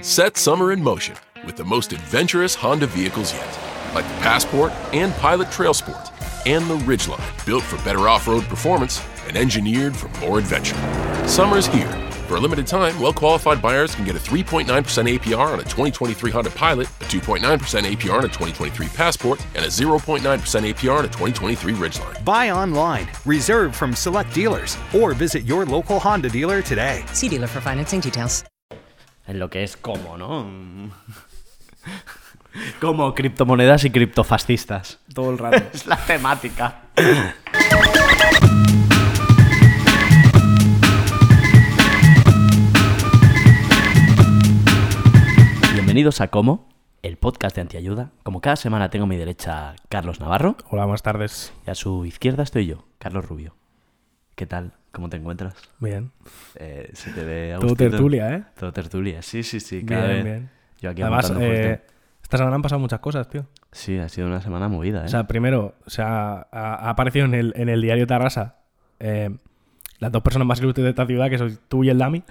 [0.00, 3.58] Set summer in motion with the most adventurous Honda vehicles yet,
[3.94, 6.12] like the Passport and Pilot Trail Sport,
[6.46, 10.76] and the Ridgeline, built for better off road performance and engineered for more adventure.
[11.26, 11.90] Summer's here.
[12.28, 16.30] For a limited time, well qualified buyers can get a 3.9% APR on a 2023
[16.30, 21.08] Honda Pilot, a 2.9% APR on a 2023 Passport, and a 0.9% APR on a
[21.08, 22.24] 2023 Ridgeline.
[22.24, 27.02] Buy online, reserve from select dealers, or visit your local Honda dealer today.
[27.14, 28.44] See dealer for financing details.
[29.28, 30.46] En lo que es como, ¿no?
[32.80, 35.00] Como criptomonedas y criptofascistas.
[35.14, 35.62] Todo el rato.
[35.74, 36.84] Es la temática.
[45.74, 46.66] Bienvenidos a Como,
[47.02, 48.12] el podcast de Antiayuda.
[48.22, 51.52] Como cada semana tengo a mi derecha Carlos Navarro Hola, buenas tardes.
[51.66, 53.57] y a su izquierda estoy yo, Carlos Rubio.
[54.38, 54.70] ¿Qué tal?
[54.92, 55.56] ¿Cómo te encuentras?
[55.80, 56.12] Bien.
[56.54, 58.44] Eh, se te ve a Todo tertulia, ¿eh?
[58.56, 59.84] Todo tertulia, sí, sí, sí.
[59.84, 60.24] Cada Bien, vez.
[60.24, 60.50] bien.
[60.80, 61.82] Yo aquí Además, eh,
[62.22, 63.46] esta semana han pasado muchas cosas, tío.
[63.72, 65.06] Sí, ha sido una semana movida, ¿eh?
[65.06, 68.58] O sea, primero, o sea, ha, aparecido en el, en el diario Tarrasa
[69.00, 69.36] eh,
[69.98, 72.22] las dos personas más ilustres de esta ciudad, que sois tú y el Dami,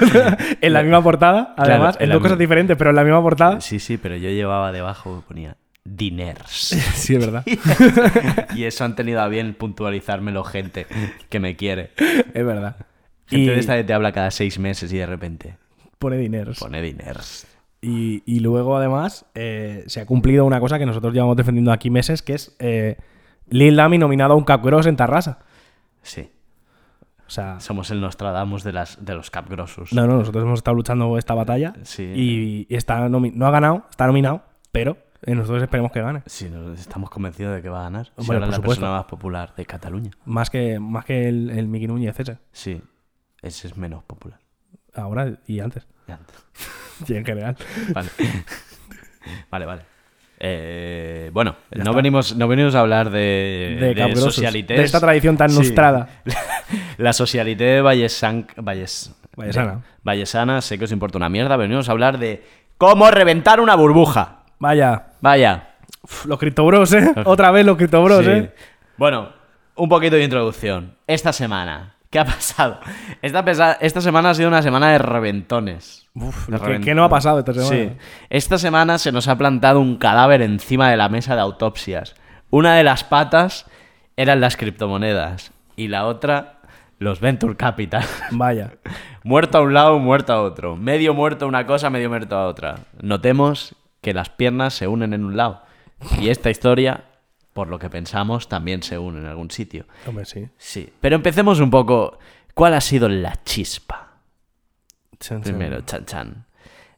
[0.62, 3.20] en la misma portada, Claro, además, en en dos cosas diferentes, pero en la misma
[3.20, 3.60] portada.
[3.60, 6.76] Sí, sí, pero yo llevaba debajo, ponía diners.
[6.94, 7.44] Sí, es verdad.
[8.54, 10.86] y eso han tenido a bien puntualizármelo gente
[11.28, 11.90] que me quiere.
[11.98, 12.76] es verdad.
[13.26, 15.56] Gente Y de esta que te habla cada seis meses y de repente
[15.98, 16.52] pone dinero.
[16.58, 17.46] pone diners.
[17.82, 21.88] Y, y luego, además, eh, se ha cumplido una cosa que nosotros llevamos defendiendo aquí
[21.90, 22.96] meses, que es eh,
[23.48, 25.38] Lil Dami nominado a un Capgros en Tarrasa.
[26.02, 26.30] Sí,
[27.26, 29.92] O sea, somos el Nostradamus de, las, de los capgrosos.
[29.94, 32.02] no, no, nosotros hemos estado luchando esta batalla Sí.
[32.14, 34.42] y, y está no ha ganado, está nominado,
[34.72, 36.22] pero nosotros esperemos que gane.
[36.26, 38.06] Sí, estamos convencidos de que va a ganar.
[38.06, 38.80] Si Hombre, ahora por es la supuesto.
[38.80, 40.10] persona más popular de Cataluña.
[40.24, 42.80] Más que, más que el, el Miki Núñez ese, Sí,
[43.42, 44.38] ese es menos popular.
[44.94, 45.86] ahora y antes.
[47.06, 47.56] Y en general.
[47.92, 48.08] Vale.
[49.50, 49.82] vale, vale.
[50.42, 51.96] Eh, bueno, Ya no está.
[51.96, 54.78] venimos, no venimos a hablar de, De socialités.
[54.78, 55.58] de esta tradición tan Sí.
[55.58, 56.08] nostrada.
[56.96, 58.46] La socialité de Vallesan...
[58.56, 59.14] Valles...
[59.36, 59.72] Vallesana.
[59.76, 61.56] de- Vallesana, sé que os importa una mierda.
[61.56, 62.42] Venimos a hablar de
[62.78, 64.39] cómo reventar una burbuja.
[64.60, 65.68] Vaya, Vaya.
[66.02, 67.12] uf, los criptobros, ¿eh?
[67.24, 68.30] Otra vez los criptobros, Sí.
[68.30, 68.54] ¿eh?
[68.96, 69.30] Bueno,
[69.74, 70.94] un poquito de introducción.
[71.06, 72.78] Esta semana, ¿qué ha pasado?
[73.22, 76.06] Esta, pesa- esta semana ha sido una semana de reventones.
[76.14, 77.70] Uf, De ¿qué, qué no ha pasado esta semana?
[77.70, 77.92] Sí.
[78.28, 82.14] Esta semana se nos ha plantado un cadáver encima de la mesa de autopsias.
[82.50, 83.66] Una de las patas
[84.16, 86.58] eran las criptomonedas y la otra
[86.98, 88.04] los venture capital.
[88.32, 88.72] Vaya.
[89.24, 90.76] muerto a un lado, muerto a otro.
[90.76, 92.80] Medio muerto a una cosa, medio muerto a otra.
[93.00, 95.62] Notemos que las piernas se unen en un lado.
[96.20, 97.04] Y esta historia,
[97.52, 99.86] por lo que pensamos, también se une en algún sitio.
[100.06, 100.48] Hombre, sí.
[100.56, 100.92] Sí.
[101.00, 102.18] Pero empecemos un poco.
[102.54, 104.14] ¿Cuál ha sido la chispa?
[105.18, 105.42] Chan, chan.
[105.42, 106.46] Primero, chan chan.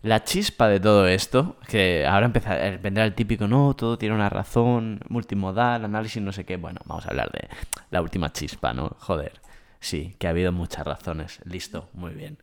[0.02, 4.16] La chispa de todo esto, que ahora empezar, eh, vendrá el típico, no, todo tiene
[4.16, 6.56] una razón, multimodal, análisis, no sé qué.
[6.56, 7.48] Bueno, vamos a hablar de
[7.90, 8.96] la última chispa, ¿no?
[8.98, 9.40] Joder.
[9.78, 11.40] Sí, que ha habido muchas razones.
[11.44, 12.38] Listo, muy bien.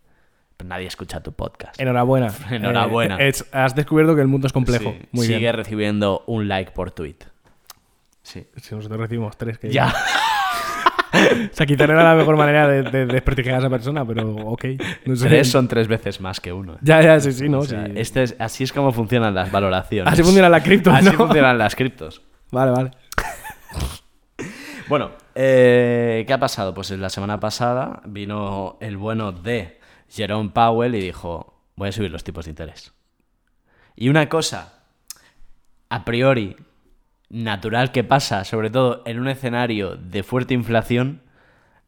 [0.65, 1.79] Nadie escucha tu podcast.
[1.79, 2.31] Enhorabuena.
[2.51, 3.17] Enhorabuena.
[3.17, 4.91] Eh, es- has descubierto que el mundo es complejo.
[4.91, 5.55] Sí, Muy Sigue bien.
[5.55, 7.15] recibiendo un like por tweet.
[8.23, 8.45] Sí.
[8.57, 9.93] Si nosotros recibimos tres, que Ya.
[11.11, 14.65] O sea, no era la mejor manera de, de desprestigiar a esa persona, pero ok.
[15.05, 15.27] No sé.
[15.27, 16.73] Tres son tres veces más que uno.
[16.75, 16.77] ¿eh?
[16.83, 17.59] Ya, ya, sí, sí, no.
[17.59, 17.93] O sea, sí.
[17.95, 20.11] este es- así es como funcionan las valoraciones.
[20.13, 21.13] Así funcionan las criptos, Así ¿no?
[21.13, 22.21] funcionan las criptos.
[22.51, 22.91] Vale, vale.
[24.87, 26.73] Bueno, eh, ¿qué ha pasado?
[26.75, 29.78] Pues la semana pasada vino el bueno de
[30.09, 32.93] Jerome Powell y dijo, voy a subir los tipos de interés.
[33.95, 34.83] Y una cosa,
[35.89, 36.55] a priori,
[37.29, 41.21] natural que pasa, sobre todo en un escenario de fuerte inflación,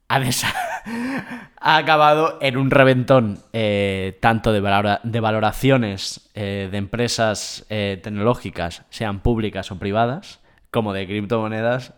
[0.08, 0.20] ha,
[1.60, 4.62] ha acabado en un reventón eh, tanto de,
[5.04, 10.40] de valoraciones eh, de empresas eh, tecnológicas, sean públicas o privadas,
[10.70, 11.94] como de criptomonedas,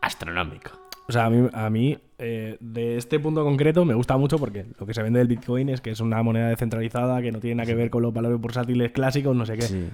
[0.00, 0.79] astronómico.
[1.10, 4.64] O sea, a mí, a mí eh, de este punto concreto me gusta mucho porque
[4.78, 7.56] lo que se vende del Bitcoin es que es una moneda descentralizada que no tiene
[7.56, 9.88] nada que ver con los valores bursátiles clásicos, no sé qué.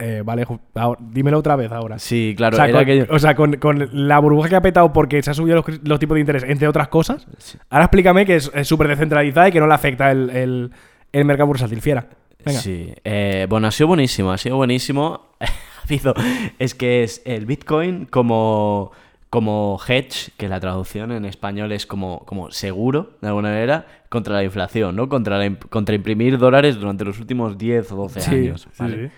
[0.00, 2.00] Eh, vale, ahora, dímelo otra vez ahora.
[2.00, 4.60] Sí, claro, o sea, era con, aquello- o sea, con, con la burbuja que ha
[4.62, 7.26] petado porque se han subido los, tipos de interés, entre otras cosas.
[7.70, 10.70] Ahora explícame que es súper descentralizada y que no le afecta el, el-
[11.12, 11.80] el mercado bursátil.
[11.80, 12.08] Fiera.
[12.44, 12.58] Venga.
[12.60, 15.28] Sí, eh, bueno, ha sido buenísimo, ha sido buenísimo.
[16.58, 18.90] Es que es el Bitcoin como,
[19.34, 24.32] como hedge, que la traducción en español es como, como seguro, de alguna manera, contra
[24.34, 25.08] la inflación, ¿no?
[25.08, 28.68] Contra, la contra imprimir dólares durante los últimos 10 o 12 Sí, años.
[28.78, 29.08] ¿vale?
[29.08, 29.14] sí.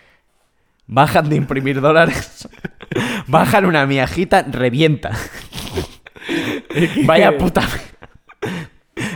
[0.86, 2.48] Bajan de imprimir dólares,
[3.26, 5.10] bajan una miajita, revienta.
[7.04, 7.60] Vaya puta.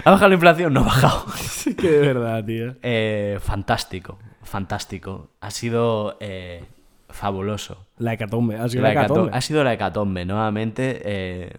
[0.04, 0.74] ¿Ha bajado la inflación?
[0.74, 1.24] No ha bajado.
[1.60, 2.76] Sí que de verdad, tío.
[2.82, 5.30] Eh, fantástico, fantástico.
[5.40, 6.64] Ha sido eh,
[7.12, 7.86] fabuloso.
[7.98, 8.56] La hecatombe.
[8.56, 9.30] Ha sido La la hecatombe.
[9.32, 11.52] ha sido la hecatombe, nuevamente eh,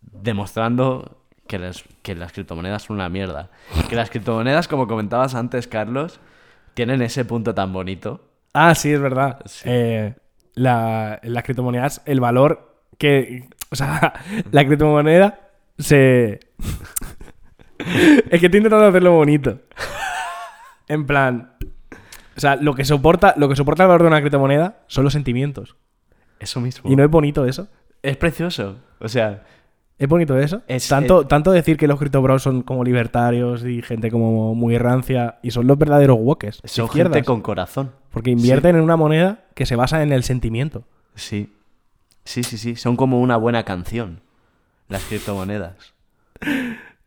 [0.00, 3.50] demostrando que las, que las criptomonedas son una mierda.
[3.88, 6.20] Que las criptomonedas, como comentabas antes, Carlos,
[6.74, 8.20] tienen ese punto tan bonito.
[8.52, 9.40] Ah, sí, es verdad.
[9.46, 9.64] Sí.
[9.66, 10.14] Eh,
[10.54, 13.48] la, las criptomonedas, el valor que.
[13.70, 14.14] O sea,
[14.52, 15.40] la criptomoneda
[15.78, 16.40] se.
[17.78, 19.60] es que estoy intentando hacerlo bonito.
[20.88, 21.52] En plan.
[22.36, 25.12] O sea, lo que soporta, lo que soporta el valor de una criptomoneda son los
[25.12, 25.76] sentimientos.
[26.40, 26.90] Eso mismo.
[26.90, 27.68] Y no es bonito eso.
[28.02, 28.76] Es precioso.
[29.00, 29.44] O sea,
[29.96, 30.62] ¿Es bonito eso?
[30.66, 35.38] Es- tanto, tanto decir que los criptobros son como libertarios y gente como muy rancia
[35.40, 36.60] y son los verdaderos wokers.
[36.64, 37.92] son gente con corazón.
[38.10, 40.82] Porque invierten en una moneda que se basa en el sentimiento.
[41.14, 41.52] Sí.
[42.24, 42.74] Sí, sí, sí.
[42.74, 44.20] Son como una buena canción.
[44.88, 45.94] Las criptomonedas.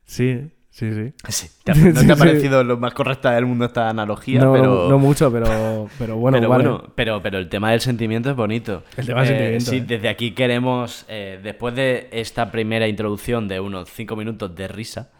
[0.05, 1.13] Sí, sí, sí.
[1.29, 1.49] Sí.
[1.63, 2.19] ¿Te ha- ¿No te ha Sí.
[2.19, 4.39] parecido lo más correcta del mundo esta analogía?
[4.41, 4.89] No, pero...
[4.89, 6.63] no mucho, pero, pero bueno, pero vale.
[6.69, 8.83] bueno, pero, pero el tema del sentimiento es bonito.
[8.95, 9.83] El tema del Eh, sentimiento, Sí, eh.
[9.87, 15.11] desde aquí queremos, eh, después de esta primera introducción de unos cinco minutos de risa,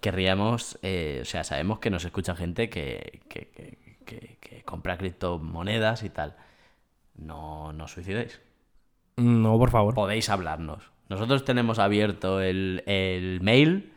[0.00, 4.96] querríamos, eh, o sea, sabemos que nos escucha gente que, que, que- que- que compra
[4.98, 6.34] criptomonedas y tal.
[7.16, 8.40] No, no os suicidéis.
[9.16, 9.94] No, por favor.
[9.94, 10.82] Podéis hablarnos.
[11.08, 13.92] Nosotros tenemos abierto el, el mail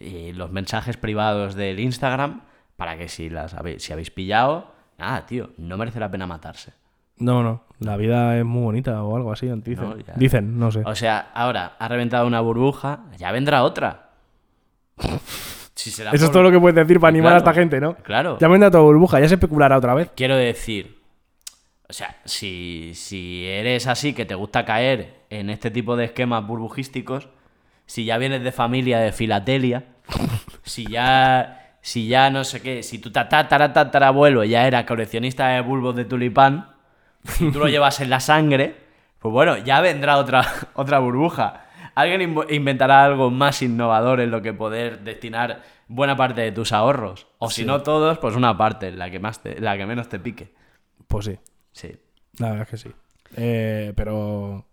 [0.00, 2.42] y los mensajes privados del Instagram
[2.76, 6.72] para que si las habéis, si habéis pillado, nada, tío, no merece la pena matarse.
[7.18, 7.64] No, no.
[7.78, 9.90] La vida es muy bonita o algo así, dicen.
[9.90, 10.14] No, ya.
[10.16, 10.82] Dicen, no sé.
[10.86, 14.10] O sea, ahora ha reventado una burbuja, ya vendrá otra.
[15.72, 17.94] Si será Eso es todo lo que puedes decir para animar a esta gente, ¿no?
[17.94, 18.36] Claro.
[18.38, 20.10] Ya dado toda burbuja, ya se especulará otra vez.
[20.14, 20.98] Quiero decir,
[21.88, 26.46] o sea, si, si eres así, que te gusta caer en este tipo de esquemas
[26.46, 27.30] burbujísticos,
[27.86, 29.89] si ya vienes de familia de filatelia,
[30.62, 35.96] si ya, si ya no sé qué, si tu tataratatarabuelo ya era coleccionista de bulbos
[35.96, 36.70] de tulipán
[37.40, 38.76] y tú lo llevas en la sangre,
[39.18, 41.66] pues bueno, ya vendrá otra, otra burbuja.
[41.94, 47.26] Alguien inventará algo más innovador en lo que poder destinar buena parte de tus ahorros.
[47.38, 50.18] O si no todos, pues una parte, la que, más te- la que menos te
[50.20, 50.54] pique.
[51.08, 51.38] Pues sí,
[51.72, 51.96] Sí.
[52.38, 52.94] la verdad es que sí.
[53.36, 54.66] Eh, pero.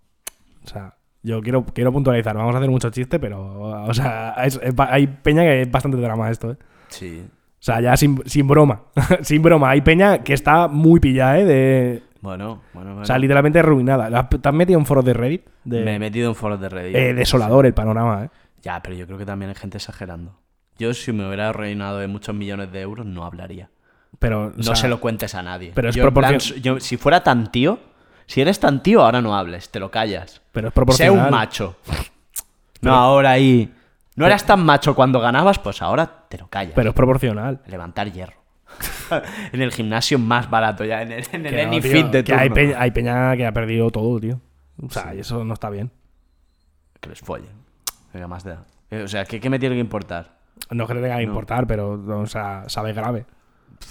[0.64, 0.96] O sea,
[1.28, 2.36] yo quiero, quiero puntualizar.
[2.36, 3.84] Vamos a hacer mucho chiste, pero.
[3.86, 6.58] O sea, es- es ba- hay peña que es bastante drama esto, ¿eh?
[6.90, 7.24] Sí.
[7.60, 8.84] O sea, ya sin, sin broma.
[9.22, 9.70] sin broma.
[9.72, 11.46] Hay peña que está muy pillada, ¿eh?
[11.46, 13.02] De, Bueno, bueno, bueno.
[13.02, 14.10] O sea, literalmente arruinada.
[14.10, 15.42] ¿La- ¿Te has metido en foros de Reddit?
[15.64, 16.96] De, Me he metido en foros de Reddit.
[16.96, 18.30] eh, desolador el panorama, ¿eh?
[18.62, 20.40] Ya, pero yo creo que también hay gente exagerando.
[20.80, 23.70] Yo, si me hubiera reinado de muchos millones de euros, no hablaría.
[24.20, 25.72] Pero, o No sea, se lo cuentes a nadie.
[25.76, 27.80] pero es Yo, plan, yo- si fuera tan tío,
[28.28, 30.42] si eres tan tío, ahora no hables, te lo callas.
[30.52, 31.26] Pero es Sé proporcional.
[31.26, 31.76] un macho.
[32.80, 33.74] No, ahora ahí.
[34.16, 36.74] No eras tan macho cuando ganabas, pues ahora te lo callas.
[36.76, 37.60] Pero es proporcional.
[37.66, 38.38] Levantar hierro.
[39.52, 42.24] en el gimnasio más barato ya, en el, en el Que no, Anyfit tío, de
[42.24, 44.40] que hay hay peña que ha perdido todo, tío.
[44.86, 45.92] O sea, y eso no está bien.
[47.02, 47.50] Que les follen.
[48.14, 48.64] Venga, más da.
[48.92, 50.38] Eh, O sea, ¿qué, qué me tiene que importar?
[50.70, 53.26] No es que le tenga que importar, pero, o sea, sabe grave.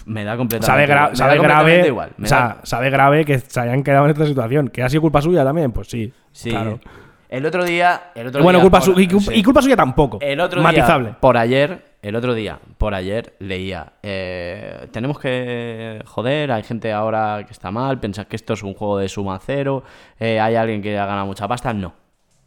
[0.05, 1.17] Me da completamente Sabe, igual.
[1.17, 1.87] Sabe grave.
[1.87, 2.11] igual.
[2.23, 4.69] O sea, sabe grave que se hayan quedado en esta situación.
[4.69, 5.73] ¿Que ha sido culpa suya también?
[5.73, 6.13] Pues sí.
[6.33, 6.51] Sí.
[6.51, 6.79] Claro.
[7.29, 8.11] El otro día.
[8.15, 9.39] El otro Bueno, día culpa por- su- y, culpa- sí.
[9.39, 10.19] y culpa suya tampoco.
[10.21, 11.09] El otro Matizable.
[11.09, 16.93] día, por ayer, el otro día, por ayer, leía, eh, tenemos que joder, hay gente
[16.93, 19.83] ahora que está mal, pensás que esto es un juego de suma cero,
[20.21, 21.95] eh, hay alguien que ha ganado mucha pasta, no.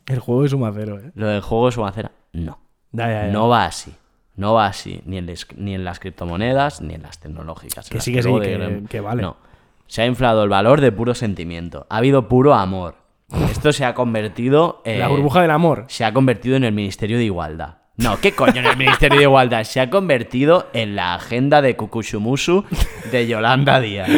[0.07, 1.11] El juego es suma cero, ¿eh?
[1.13, 2.57] Lo del juego de suma cero, no.
[2.93, 3.31] Ya, ya, ya.
[3.33, 3.93] No va así.
[4.39, 7.89] No va así, ni en, les- ni en las criptomonedas, ni en las tecnológicas.
[7.89, 9.21] Que las sí, que sí, luego que- vale.
[9.21, 9.35] No.
[9.87, 11.85] Se ha inflado el valor de puro sentimiento.
[11.89, 12.95] Ha habido puro amor.
[13.51, 14.99] Esto se ha convertido en...
[14.99, 15.85] La burbuja del amor.
[15.87, 17.79] se ha convertido en el Ministerio de Igualdad.
[17.97, 19.63] No, ¿qué coño en el Ministerio de Igualdad?
[19.65, 22.63] Se ha convertido en la agenda de Kukushumusu
[23.11, 24.09] de Yolanda Díaz.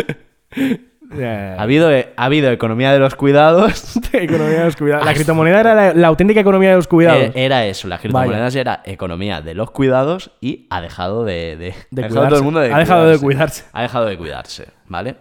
[1.13, 3.98] Ha habido, ha habido economía de los cuidados.
[4.13, 5.06] economía de los cuidados.
[5.06, 7.24] La criptomoneda era la, la auténtica economía de los cuidados.
[7.24, 11.58] Eh, era eso, las criptomonedas era economía de los cuidados y ha dejado de...
[11.58, 12.30] de- De ha dejado cuidarse.
[12.30, 13.65] todo el mundo de Ha dejado de cuidarse.
[13.74, 15.15] Ha dejado de cuidarse, ¿vale?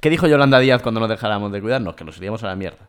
[0.00, 1.94] ¿Qué dijo Yolanda Díaz cuando nos dejáramos de cuidarnos?
[1.94, 2.88] Que nos iríamos a la mierda.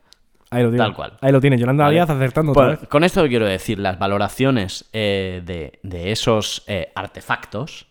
[0.50, 0.84] Ahí lo tiene.
[0.84, 1.14] Tal cual.
[1.22, 1.58] Ahí lo tiene.
[1.58, 1.96] Yolanda Vale.
[1.96, 2.90] Díaz acertando otra Pues, vez.
[2.90, 7.88] con esto quiero decir, las valoraciones eh, de, de esos eh, artefactos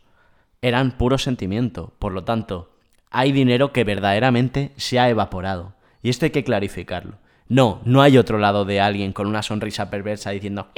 [0.62, 1.92] eran puro sentimiento.
[1.98, 2.70] Por lo tanto,
[3.14, 5.74] hay dinero que verdaderamente se ha evaporado.
[6.02, 7.16] Y esto hay que clarificarlo.
[7.48, 10.68] No, no hay otro lado de alguien con una sonrisa perversa diciendo...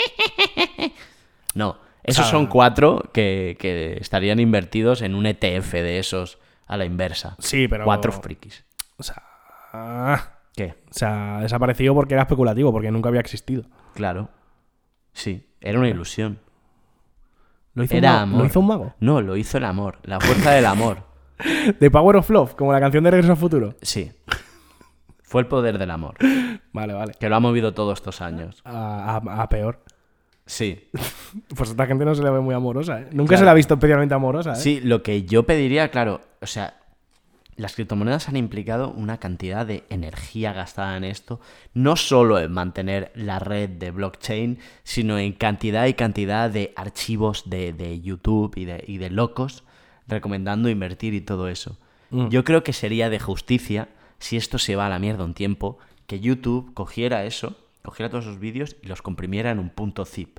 [1.54, 2.30] no, esos Ah.
[2.30, 7.36] son cuatro que, que estarían invertidos en un ETF de esos a la inversa.
[7.38, 8.64] Sí, pero- Cuatro frikis.
[8.98, 9.22] O sea,
[9.72, 10.74] ah, ¿Qué?
[10.90, 13.64] o sea, desaparecido porque era especulativo, porque nunca había existido.
[13.94, 14.28] Claro.
[15.12, 16.38] Sí, era una ilusión.
[17.74, 18.22] ¿Lo hizo, Era un mago?
[18.24, 18.40] amor.
[18.40, 18.94] ¿Lo hizo un mago?
[19.00, 19.98] No, lo hizo el amor.
[20.02, 21.05] La fuerza del amor.
[21.78, 23.74] The Power of Love, como la canción de Regreso al Futuro.
[23.82, 24.10] Sí.
[25.22, 26.14] Fue el poder del amor.
[26.72, 27.12] Vale, vale.
[27.18, 28.62] Que lo ha movido todos estos años.
[28.64, 29.82] A, a- a peor.
[30.46, 30.88] Sí.
[31.54, 33.08] Pues esta gente no se le ve muy amorosa, ¿eh?
[33.12, 33.38] Nunca Claro.
[33.40, 34.56] se la ha visto especialmente amorosa, ¿eh?
[34.56, 36.78] Sí, lo que yo pediría, claro, o sea,
[37.56, 41.40] las criptomonedas han implicado una cantidad de energía gastada en esto,
[41.74, 47.50] no solo en mantener la red de blockchain, sino en cantidad y cantidad de archivos
[47.50, 49.62] de, de YouTube y de, y de locos
[50.08, 51.78] recomendando invertir y todo eso.
[52.10, 52.28] Mm.
[52.28, 55.78] Yo creo que sería de justicia, si esto se va a la mierda un tiempo,
[56.06, 60.38] que YouTube cogiera eso, cogiera todos esos vídeos y los comprimiera en un punto zip.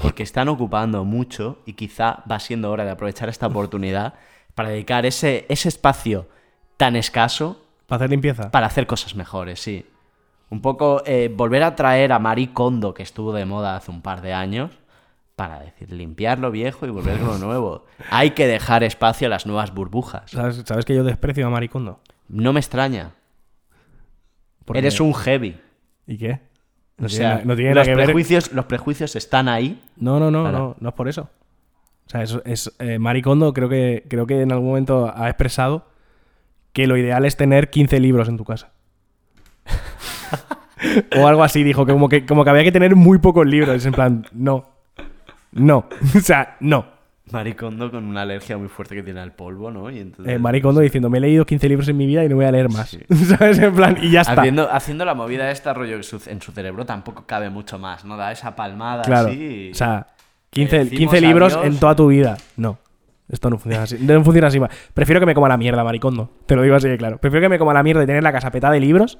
[0.00, 4.14] Porque están ocupando mucho y quizá va siendo hora de aprovechar esta oportunidad
[4.54, 6.28] para dedicar ese, ese espacio
[6.76, 8.50] tan escaso Para hacer limpieza.
[8.50, 9.86] para hacer cosas mejores, sí.
[10.50, 14.02] Un poco eh, volver a traer a Marie Kondo, que estuvo de moda hace un
[14.02, 14.70] par de años,
[15.36, 17.86] para decir, limpiar lo viejo y volver lo nuevo.
[18.10, 20.30] Hay que dejar espacio a las nuevas burbujas.
[20.30, 22.00] ¿Sabes, sabes que yo desprecio a Maricondo?
[22.28, 23.12] No me extraña.
[24.64, 25.60] Porque- Eres un heavy.
[26.06, 26.40] ¿Y qué?
[26.96, 28.04] No o tiene, sea, na- no tiene los, que ver.
[28.04, 29.82] prejuicios, los prejuicios están ahí.
[29.96, 31.28] No, no, no, no, no es por eso.
[32.06, 35.88] O sea, es, es eh, Maricondo creo que, creo que en algún momento ha expresado
[36.72, 38.72] que lo ideal es tener 15 libros en tu casa.
[41.18, 43.74] o algo así, dijo, que como, que como que había que tener muy pocos libros.
[43.76, 44.73] Es en plan, no.
[45.54, 45.88] No.
[46.16, 46.92] o sea, no.
[47.32, 49.90] Maricondo con una alergia muy fuerte que tiene al polvo, ¿no?
[49.90, 52.36] Y entonces, Eh, Maricondo diciendo, me he leído 15 libros en mi vida y no
[52.36, 52.90] voy a leer más.
[52.90, 53.00] Sí.
[53.14, 53.58] ¿Sabes?
[53.58, 54.34] En plan, y ya está.
[54.42, 58.04] Haciendo, haciendo la movida esta rollo en su, en su cerebro tampoco cabe mucho más,
[58.04, 58.16] ¿no?
[58.18, 59.28] Da esa palmada Claro.
[59.28, 59.70] así.
[59.72, 60.06] O sea,
[60.50, 61.66] 15, decimos 15 libros adiós.
[61.74, 62.36] en toda tu vida.
[62.56, 62.78] No.
[63.26, 63.96] Esto no funciona así.
[64.00, 64.60] No funciona así.
[64.92, 66.30] Prefiero que me coma la mierda, maricondo.
[66.44, 67.16] Te lo digo así de claro.
[67.18, 69.18] Prefiero que me coma la mierda y tener la casa petada de libros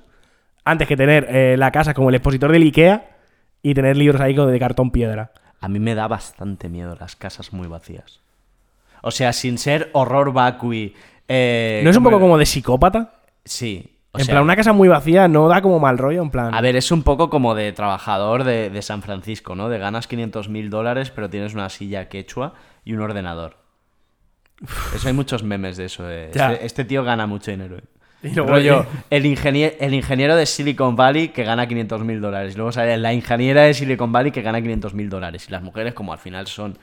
[0.62, 3.16] antes que tener eh, la casa como el expositor del Ikea
[3.62, 5.32] y tener libros ahí como de cartón piedra.
[5.64, 8.20] A mí me da bastante miedo las casas muy vacías.
[9.02, 10.94] O sea, sin ser horror vacui.
[11.26, 13.14] eh, ¿No es un poco como de psicópata?
[13.46, 13.98] Sí.
[14.12, 16.54] O en sea, plan, una casa muy vacía no da como mal rollo, en plan...
[16.54, 19.70] A ver, es un poco como de trabajador de, de San Francisco, ¿no?
[19.70, 22.52] De ganas 500 mil dólares, pero tienes una silla quechua
[22.84, 23.56] y un ordenador.
[24.94, 26.02] Eso hay muchos memes de eso.
[26.34, 26.52] Ya.
[26.52, 27.78] Este, este tío gana mucho dinero.
[28.24, 32.56] Y luego- Rollo, el, ingenier- el ingeniero de Silicon Valley que gana 500 mil dólares.
[32.56, 35.46] Luego sale la ingeniera de Silicon Valley que gana 500 mil dólares.
[35.48, 36.78] Y las mujeres, como al final son,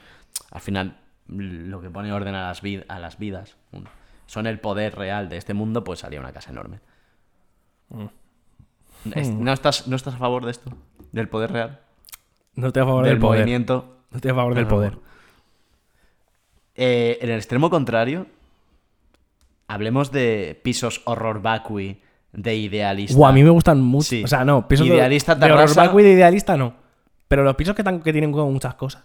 [0.51, 3.57] al final, lo que pone orden a las, vid- a las vidas,
[4.27, 6.79] son el poder real de este mundo, pues salía una casa enorme.
[9.15, 10.71] Es- ¿No, estás, ¿No estás a favor de esto?
[11.11, 11.79] ¿Del poder real?
[12.55, 13.39] No estoy a favor ¿Del del poder.
[13.41, 13.97] movimiento?
[14.11, 14.97] No estoy a favor del poder.
[16.75, 18.27] Eh, en el extremo contrario,
[19.73, 22.01] hablemos de pisos horror vacui
[22.33, 23.17] de idealista.
[23.17, 24.07] Buah, a mí me gustan mucho.
[24.09, 24.23] Sí.
[24.23, 26.73] O sea, no, pisos de- Idealista de, horror vacui de idealista no.
[27.27, 29.03] Pero los pisos que, tan- que tienen como muchas cosas.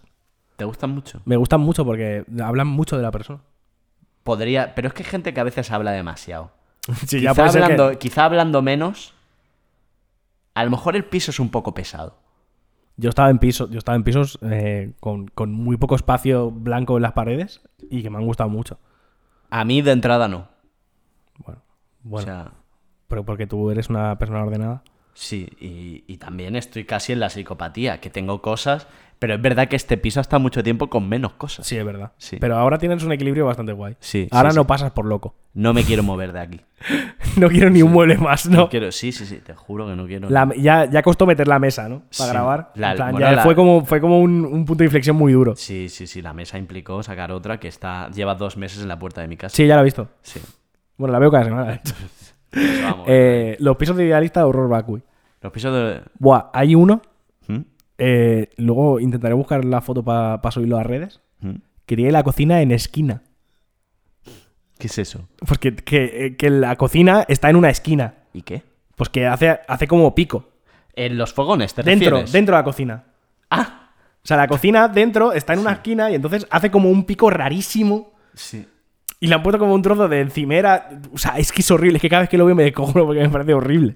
[0.57, 1.21] ¿Te gustan mucho?
[1.25, 3.39] Me gustan mucho porque hablan mucho de la persona.
[4.23, 6.51] Podría, pero es que hay gente que a veces habla demasiado.
[7.05, 9.13] Sí, quizá, que- hablando, quizá hablando menos,
[10.55, 12.17] a lo mejor el piso es un poco pesado.
[12.99, 16.97] Yo estaba en pisos, yo estaba en pisos eh, con, con muy poco espacio blanco
[16.97, 18.79] en las paredes y que me han gustado mucho.
[19.51, 20.47] A mí de entrada no.
[21.37, 21.61] Bueno,
[22.03, 22.51] bueno, O sea,
[23.07, 24.83] pero porque tú eres una persona ordenada.
[25.13, 28.87] sí, y, y también estoy casi en la psicopatía, que tengo cosas,
[29.19, 31.65] pero es verdad que este piso está mucho tiempo con menos cosas.
[31.65, 32.11] Sí, es verdad.
[32.19, 32.37] Sí.
[32.39, 33.95] Pero ahora tienes un equilibrio bastante guay.
[33.99, 34.67] Sí, Ahora sí, no sí.
[34.67, 35.33] pasas por loco.
[35.55, 36.61] No me quiero mover de aquí.
[37.37, 38.67] No quiero ni un mueble más, ¿no?
[38.69, 40.27] quiero, sí, sí, sí, te juro que no quiero.
[40.29, 42.01] La- ya, ya costó meter la mesa, ¿no?
[42.17, 42.71] Para grabar.
[42.75, 45.33] La- plan, bueno, ya la- fue como, fue como un, un punto de inflexión muy
[45.33, 45.55] duro.
[45.55, 48.97] Sí, sí, sí, la mesa implicó sacar otra que está lleva dos meses en la
[48.97, 49.55] puerta de mi casa.
[49.55, 50.07] Sí, ya lo he visto.
[50.23, 50.39] Sí.
[50.97, 51.71] Bueno, la veo cada semana.
[51.71, 51.79] de.
[52.51, 53.05] Pues vamos.
[53.09, 55.01] Eh, los pisos de idealista, horror vacui.
[55.41, 56.01] Los pisos de...
[56.17, 57.01] Buah, hay uno.
[57.47, 57.59] ¿Mm?
[57.99, 61.21] eh, luego intentaré buscar la foto para subirlo a redes.
[61.41, 61.55] ¿Mm?
[61.85, 63.21] Que tiene la cocina en esquina.
[64.79, 65.27] ¿Qué es eso?
[65.45, 68.15] Pues que, que- eh, que la cocina está en una esquina.
[68.33, 68.63] ¿Y qué?
[68.95, 70.49] Pues que hace, hace como pico.
[70.93, 72.31] En los fogones, ¿te Dentro, refieres?
[72.31, 73.03] dentro de la cocina.
[73.49, 73.91] Ah,
[74.23, 77.29] O sea, la cocina dentro está en una esquina y entonces hace como un pico
[77.29, 78.13] rarísimo.
[78.33, 78.65] sí.
[79.19, 80.89] Y le han puesto como un trozo de encimera.
[81.13, 81.97] O sea, es que es horrible.
[81.97, 83.95] Es que cada vez que lo veo me descojono porque me parece horrible.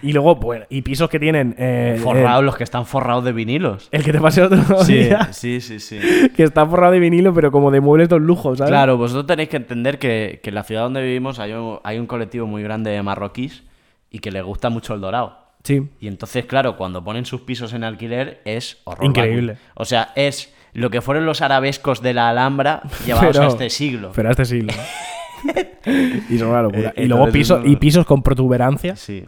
[0.00, 1.56] Y luego, bueno, y pisos que tienen.
[1.58, 3.88] eh, Forrados, los que están forrados de vinilos.
[3.90, 5.32] El, que te pasé otro Sí, día.
[5.32, 5.98] sí, sí, sí.
[6.36, 8.70] Que está forrado de vinilo, pero como de muebles de lujo, ¿sabes?
[8.70, 11.98] Claro, vosotros tenéis que entender que, que en la ciudad donde vivimos hay un, hay
[11.98, 13.64] un colectivo muy grande de marroquíes
[14.10, 15.36] y que les gusta mucho el dorado.
[15.64, 15.88] Sí.
[16.00, 19.04] Y entonces, claro, cuando ponen sus pisos en alquiler es horror.
[19.04, 19.56] Increíble.
[19.74, 24.12] O sea, es lo que fueron los arabescos de la Alhambra llevados a este siglo.
[24.14, 24.72] Pero a este siglo.
[26.30, 26.92] y son una locura.
[26.96, 28.98] Eh, y luego pisos, y pisos con protuberancias.
[29.00, 29.24] Sí.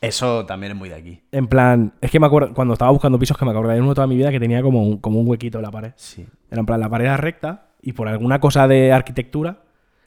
[0.00, 1.22] Eso también es muy de aquí.
[1.30, 3.94] En plan, es que me acuerdo, cuando estaba buscando pisos, que me acordé de uno
[3.94, 5.92] toda mi vida que tenía como un, como un huequito en la pared.
[5.96, 6.26] Sí.
[6.50, 9.62] Era en plan, la pared era recta y por alguna cosa de arquitectura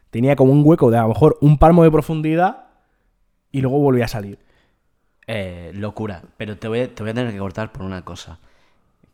[0.10, 2.65] tenía como un hueco de a lo mejor un palmo de profundidad
[3.51, 4.39] y luego volvía a salir.
[5.27, 6.24] Eh, locura.
[6.38, 8.39] Pero te voy, te voy a tener que cortar por una cosa.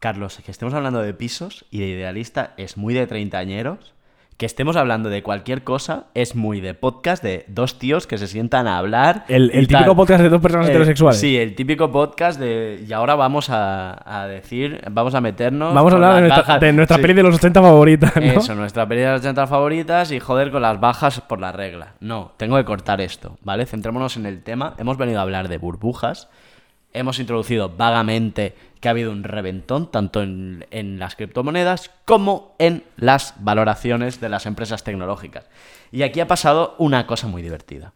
[0.03, 3.93] Carlos, que estemos hablando de pisos y de idealista es muy de treintañeros.
[4.36, 8.27] Que estemos hablando de cualquier cosa es muy de podcast de dos tíos que se
[8.27, 9.24] sientan a hablar.
[9.29, 9.95] El, típico tal.
[9.95, 11.22] podcast de dos personas Eh, heterosexuales.
[11.22, 12.83] Sí, el típico podcast de.
[12.86, 15.74] Y ahora vamos a, a decir, vamos a meternos.
[15.74, 17.01] Vamos a hablar de nuestra, de nuestra sí.
[17.01, 18.22] peli de los 80 favoritas, ¿no?
[18.24, 21.93] Eso, nuestra peli de las 80 favoritas y joder con las bajas por la regla.
[22.01, 23.65] No, tengo que cortar esto, ¿vale?
[23.65, 24.74] Centrémonos en el tema.
[24.79, 26.27] Hemos venido a hablar de burbujas.
[26.91, 32.83] Hemos introducido vagamente que ha habido un reventón tanto en, en las criptomonedas como en
[32.97, 35.45] las valoraciones de las empresas tecnológicas.
[35.93, 37.93] Y aquí ha pasado una cosa muy divertida.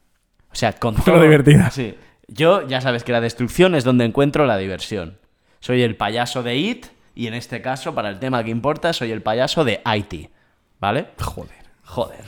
[0.50, 1.22] O sea, con todo...
[1.22, 1.72] divertida.
[1.72, 1.96] Sí.
[2.29, 5.17] Yo ya sabes que la destrucción es donde encuentro la diversión.
[5.60, 9.12] Soy el payaso de IT y en este caso, para el tema que importa, soy
[9.12, 10.32] el payaso de IT.
[10.79, 11.08] ¿Vale?
[11.20, 11.65] Joder.
[11.84, 12.24] Joder.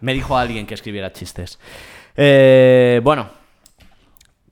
[0.00, 1.60] Me dijo alguien que escribiera chistes.
[2.16, 3.30] Eh, bueno,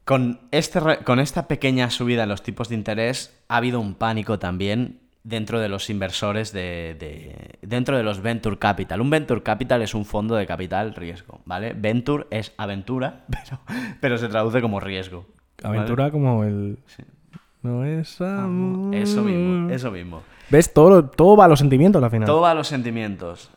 [0.06, 4.38] con, este, con esta pequeña subida en los tipos de interés ha habido un pánico
[4.38, 9.00] también dentro de los inversores de, de- dentro de los venture capital.
[9.00, 11.74] Un venture capital es un fondo de capital riesgo, ¿vale?
[11.76, 13.60] Venture es aventura, pero,
[14.00, 15.26] pero se traduce como riesgo.
[15.62, 15.78] ¿vale?
[15.78, 16.78] Aventura como el...
[17.62, 18.94] No es amor.
[18.94, 20.22] Eso mismo, eso mismo.
[20.50, 20.72] ¿Ves?
[20.72, 22.26] Todo, todo va a los sentimientos al final.
[22.26, 23.50] Todo va a los sentimientos.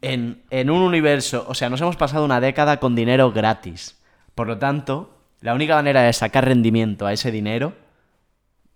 [0.00, 4.00] En, en un universo, o sea, nos hemos pasado una década con dinero gratis.
[4.36, 7.74] Por lo tanto, la única manera de sacar rendimiento a ese dinero,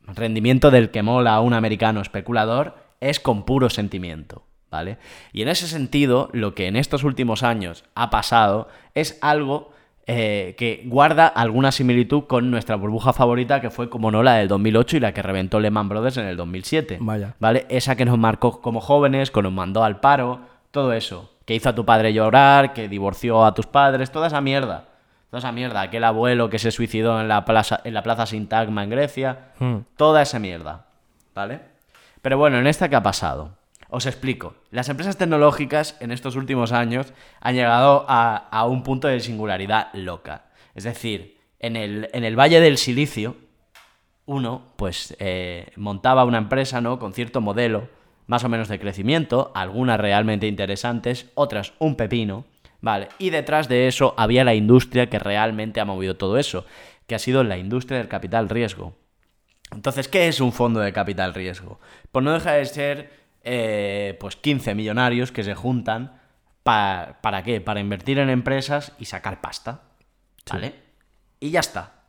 [0.07, 4.99] rendimiento del que mola a un americano especulador, es con puro sentimiento, ¿vale?
[5.33, 9.71] Y en ese sentido, lo que en estos últimos años ha pasado es algo
[10.09, 14.49] eh, que guarda alguna similitud con nuestra burbuja favorita, que fue, como no, la del
[14.49, 16.99] 2008 y la que reventó Lehman Brothers en el 2007.
[17.01, 17.35] Vaya.
[17.39, 17.67] ¿Vale?
[17.69, 21.31] Esa que nos marcó como jóvenes, que nos mandó al paro, todo eso.
[21.45, 24.96] Que hizo a tu padre llorar, que divorció a tus padres, toda esa mierda.
[25.31, 25.81] Toda esa mierda.
[25.81, 29.53] Aquel abuelo que se suicidó en la plaza, en la plaza Sintagma en Grecia.
[29.59, 29.79] Hmm.
[29.97, 30.87] Toda esa mierda.
[31.35, 31.61] ¿Vale?
[32.23, 33.57] Pero bueno, en esta, ¿qué ha pasado?
[33.89, 34.55] Os explico.
[34.71, 39.89] Las empresas tecnológicas en estos últimos años han llegado a, a un punto de singularidad
[39.93, 40.47] loca.
[40.75, 43.37] Es decir, en el, en el Valle del Silicio,
[44.27, 46.99] uno, pues, eh, montaba una empresa, ¿no?
[46.99, 47.89] Con cierto modelo,
[48.27, 52.45] más o menos de crecimiento, algunas realmente interesantes, otras un pepino,
[52.87, 53.09] ¿vale?
[53.19, 56.65] Y detrás de eso había la industria que realmente ha movido todo eso,
[57.09, 58.95] que ha sido la industria del capital riesgo.
[59.73, 61.81] Entonces, ¿qué es un fondo de capital riesgo?
[62.13, 63.11] Pues no deja de ser,
[63.43, 66.21] eh, pues, 15 millonarios que se juntan
[66.63, 67.61] pa- ¿para qué?
[67.61, 69.83] Para invertir en empresas y sacar pasta,
[70.53, 70.75] ¿vale?
[71.41, 72.05] Y ya está,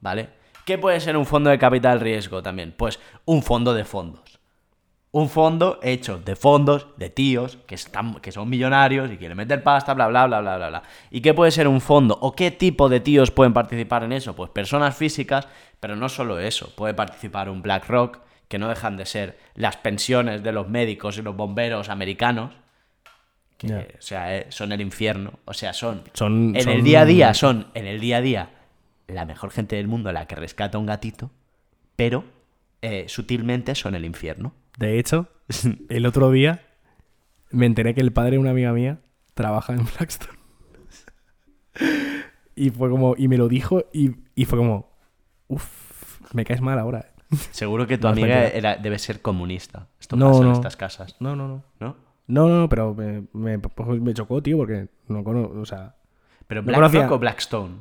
[0.00, 0.28] ¿vale?
[0.64, 2.72] ¿Qué puede ser un fondo de capital riesgo también?
[2.76, 4.29] Pues un fondo de fondos.
[5.12, 9.60] Un fondo hecho de fondos, de tíos, que, están, que son millonarios y quieren meter
[9.62, 10.82] pasta, bla, bla, bla, bla, bla, bla.
[11.10, 12.16] ¿Y qué puede ser un fondo?
[12.20, 14.36] ¿O qué tipo de tíos pueden participar en eso?
[14.36, 15.48] Pues personas físicas,
[15.80, 16.72] pero no solo eso.
[16.76, 21.22] Puede participar un BlackRock, que no dejan de ser las pensiones de los médicos y
[21.22, 22.52] los bomberos americanos.
[23.58, 23.96] Que.
[23.98, 25.40] O sea, eh, son el infierno.
[25.44, 26.04] O sea, son...
[26.14, 28.50] Son- en el día a día, son en el día a día
[29.08, 31.30] la mejor gente del mundo la que rescata a un gatito,
[31.96, 32.22] pero
[32.80, 34.52] eh, sutilmente son el infierno.
[34.80, 35.28] De hecho,
[35.88, 36.62] el otro día
[37.50, 38.98] me enteré que el padre de una amiga mía
[39.34, 40.38] trabaja en Blackstone.
[42.56, 44.90] Y fue como, y me lo dijo y, y fue como,
[45.48, 47.06] uff, me caes mal ahora.
[47.30, 47.36] eh".
[47.52, 49.88] Seguro que tu amiga era, debe ser comunista.
[49.98, 51.64] Esto No, pasa en estas casas, No, no, no.
[51.78, 51.96] ¿no?
[52.26, 55.94] No, no, pero me, me, pues me chocó, tío, porque no conozco, o sea,
[56.48, 57.76] Pero No BlackRock o Blackstone.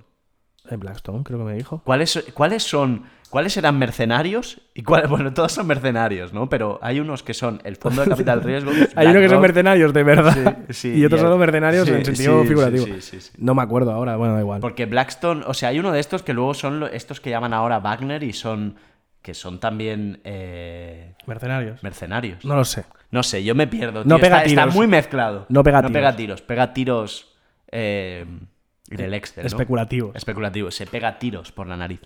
[0.69, 1.81] en Blackstone creo que me dijo.
[1.83, 3.03] ¿Cuáles, ¿Cuáles son?
[3.29, 4.61] ¿Cuáles eran mercenarios?
[4.73, 6.49] Y cuáles, bueno, todos son mercenarios, ¿no?
[6.49, 8.71] Pero hay unos que son el fondo de capital riesgo.
[8.95, 10.57] Hay uno que son mercenarios, de verdad.
[10.69, 12.85] Sí, sí, y otros y hay- son mercenarios sí, en sentido figurativo.
[13.37, 14.61] No me acuerdo ahora, bueno, da igual.
[14.61, 17.79] Porque Blackstone, o sea, hay uno de estos que luego son estos que llaman ahora
[17.79, 18.75] Wagner y son
[19.21, 21.83] que son también eh, Mercenarios.
[21.83, 22.45] mercenarios.
[22.45, 22.85] No lo sé.
[23.11, 24.03] No sé, yo me pierdo.
[24.05, 24.75] No pega está, está tiros.
[24.75, 25.45] muy mezclado.
[25.49, 25.99] No pega no tiros.
[25.99, 27.33] pega tiros, pega tiros
[27.71, 28.25] eh,
[28.87, 29.43] del Excel.
[29.43, 29.47] ¿no?
[29.47, 30.15] Especulativos.
[30.15, 30.71] Especulativo.
[30.71, 31.99] Se pega tiros por la nariz.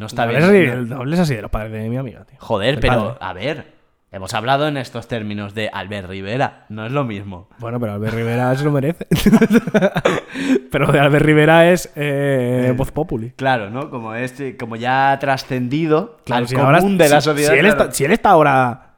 [0.00, 0.42] No está bien.
[0.42, 2.36] así, no- no hables así de los padres de mi amiga, tío.
[2.40, 3.18] Joder, El pero padre.
[3.20, 3.80] a ver.
[4.12, 6.64] Hemos hablado en estos términos de Albert Rivera.
[6.68, 7.48] No es lo mismo.
[7.60, 9.06] Bueno, pero Albert Rivera se lo merece.
[10.72, 13.30] pero de Albert Rivera es eh, voz populi.
[13.36, 13.88] Claro, ¿no?
[13.90, 17.52] Como este, como ya ha trascendido Claro, al si común ahora- de la si- sociedad.
[17.52, 17.82] Si él, claro.
[17.82, 18.94] está, si él está ahora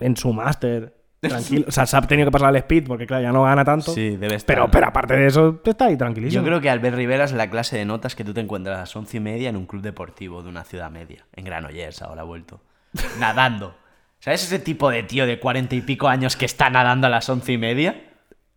[0.00, 0.95] en su máster
[1.28, 1.64] tranquilo.
[1.68, 3.92] O sea, se ha tenido que pasar al speed porque, claro, ya no gana tanto.
[3.92, 4.54] Sí, debe estar.
[4.54, 6.42] Pero, pero aparte de eso, está ahí tranquilísimo.
[6.42, 8.80] Yo creo que Albert Rivera es la clase de notas que tú te encuentras a
[8.80, 11.26] las once y media en un club deportivo de una ciudad media.
[11.34, 12.60] En Granollers ahora ha vuelto.
[13.20, 13.74] Nadando.
[14.18, 17.28] ¿Sabes ese tipo de tío de cuarenta y pico años que está nadando a las
[17.28, 18.02] once y media?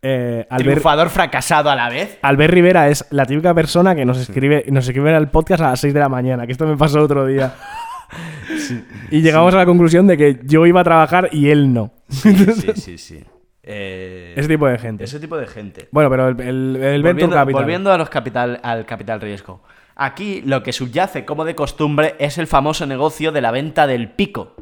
[0.01, 2.17] Eh, Albert, Triunfador fracasado a la vez.
[2.21, 5.81] Albert Rivera es la típica persona que nos escribe, nos escribe al podcast a las
[5.81, 7.53] 6 de la mañana, que esto me pasó otro día.
[9.11, 11.91] y llegamos a la conclusión de que yo iba a trabajar y él no.
[12.09, 12.97] Sí, sí, sí.
[12.97, 13.23] sí.
[13.63, 15.03] Eh, Ese tipo de gente.
[15.03, 15.89] ese tipo de gente.
[15.91, 17.61] Bueno, pero el, el, el volviendo, Capital.
[17.61, 19.61] volviendo a los capital, al capital riesgo.
[19.95, 24.09] Aquí lo que subyace como de costumbre es el famoso negocio de la venta del
[24.11, 24.55] pico.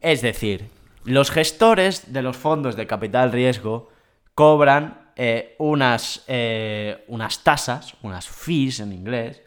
[0.00, 0.66] Es decir,
[1.04, 3.90] los gestores de los fondos de capital riesgo
[4.34, 9.42] cobran eh, unas, eh, unas tasas, unas fees en inglés,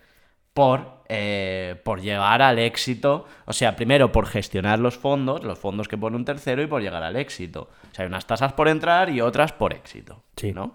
[0.54, 3.26] por, eh, por llegar al éxito.
[3.46, 6.82] O sea, primero por gestionar los fondos, los fondos que pone un tercero, y por
[6.82, 7.70] llegar al éxito.
[7.92, 10.24] O sea, hay unas tasas por entrar y otras por éxito.
[10.38, 10.54] Sí.
[10.54, 10.74] ¿no?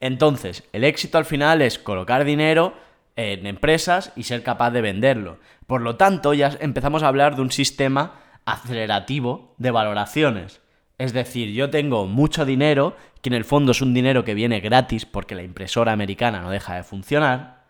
[0.00, 2.74] Entonces, el éxito al final es colocar dinero
[3.14, 5.38] en empresas y ser capaz de venderlo.
[5.68, 10.62] Por lo tanto, ya empezamos a hablar de un sistema acelerativo de valoraciones.
[10.98, 14.58] Es decir, yo tengo mucho dinero, que en el fondo es un dinero que viene
[14.58, 17.61] gratis porque la impresora americana no deja de funcionar.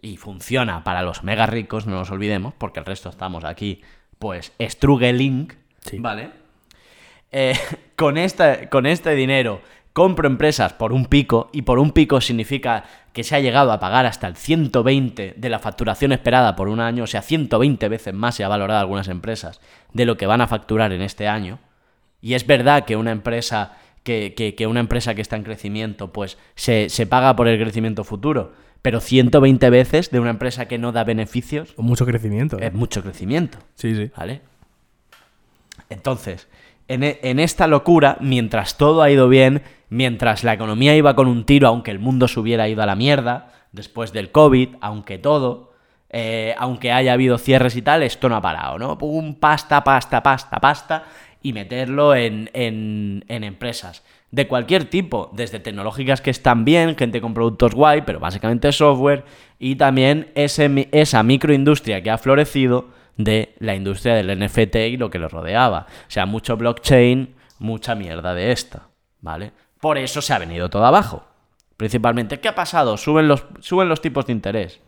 [0.00, 3.80] Y funciona para los mega ricos, no nos olvidemos, porque el resto estamos aquí,
[4.18, 5.98] pues, struggling, Sí.
[5.98, 6.30] ¿vale?
[7.32, 7.54] Eh,
[7.96, 9.60] con, esta, con este dinero
[9.92, 13.80] compro empresas por un pico, y por un pico significa que se ha llegado a
[13.80, 18.12] pagar hasta el 120 de la facturación esperada por un año, o sea, 120 veces
[18.12, 19.60] más se ha valorado algunas empresas
[19.94, 21.58] de lo que van a facturar en este año.
[22.20, 26.12] Y es verdad que una empresa que, que- que una empresa que está en crecimiento,
[26.12, 28.52] pues se, se paga por el crecimiento futuro.
[28.86, 32.56] Pero 120 veces de una empresa que no da beneficios Con mucho crecimiento.
[32.56, 32.66] ¿eh?
[32.66, 33.58] es mucho crecimiento.
[33.74, 34.12] Sí, sí.
[34.16, 34.42] ¿Vale?
[35.90, 36.46] Entonces,
[36.86, 41.26] en, e- en esta locura, mientras todo ha ido bien, mientras la economía iba con
[41.26, 45.18] un tiro, aunque el mundo se hubiera ido a la mierda, después del COVID, aunque
[45.18, 45.72] todo,
[46.10, 48.96] eh, aunque haya habido cierres y tal, esto no ha parado, ¿no?
[48.98, 51.04] Pum, pasta, pasta, pasta, pasta,
[51.42, 57.20] y meterlo en, en, en empresas de cualquier tipo, desde tecnológicas que están bien, gente
[57.20, 59.24] con productos guay, pero básicamente software,
[59.58, 65.18] y también esa microindustria que ha florecido de la industria del NFT y lo que
[65.18, 65.86] lo rodeaba.
[65.88, 68.88] O sea, mucho blockchain, mucha mierda de esta,
[69.20, 69.52] ¿vale?
[69.80, 71.24] Por eso se ha venido todo abajo.
[71.76, 72.96] Principalmente, ¿qué ha pasado?
[72.96, 74.80] Suben los, suben los tipos de interés.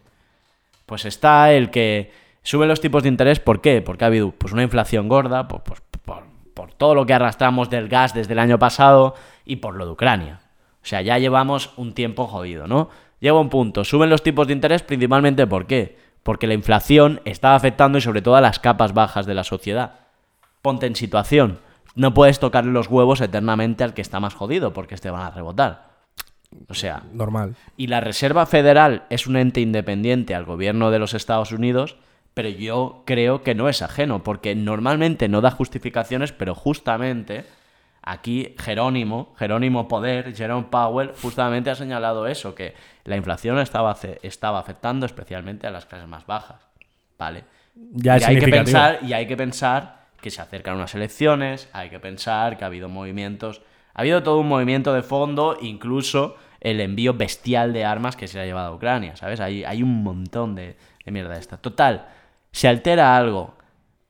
[0.86, 2.10] Pues está el que
[2.42, 3.82] suben los tipos de interés, ¿por qué?
[3.82, 6.24] Porque ha habido pues, una inflación gorda, pues, pues, por,
[6.58, 9.92] por todo lo que arrastramos del gas desde el año pasado y por lo de
[9.92, 10.40] Ucrania.
[10.82, 12.90] O sea, ya llevamos un tiempo jodido, ¿no?
[13.20, 15.96] Llega un punto, suben los tipos de interés principalmente ¿por qué?
[16.24, 20.00] Porque la inflación está afectando y sobre todo a las capas bajas de la sociedad.
[20.60, 21.60] Ponte en situación.
[21.94, 25.30] No puedes tocarle los huevos eternamente al que está más jodido porque te van a
[25.30, 25.90] rebotar.
[26.68, 27.54] O sea, Normal.
[27.76, 31.98] y la Reserva Federal es un ente independiente al gobierno de los Estados Unidos,
[32.38, 37.44] pero yo creo que no es ajeno, porque normalmente no da justificaciones, pero justamente
[38.00, 45.04] aquí Jerónimo, Jerónimo Poder, Jerome Powell, justamente ha señalado eso, que la inflación estaba, afectando
[45.04, 46.64] especialmente a las clases más bajas.
[47.18, 47.42] ¿Vale?
[47.74, 51.68] Ya es y, hay que pensar, y hay que pensar que se acercan unas elecciones,
[51.72, 53.62] hay que pensar que ha habido movimientos,
[53.94, 58.38] ha habido todo un movimiento de fondo, incluso el envío bestial de armas que se
[58.38, 59.40] ha llevado a Ucrania, ¿sabes?
[59.40, 61.56] Hay, hay un montón de, de mierda esta.
[61.56, 62.06] Total,
[62.52, 63.54] se altera algo,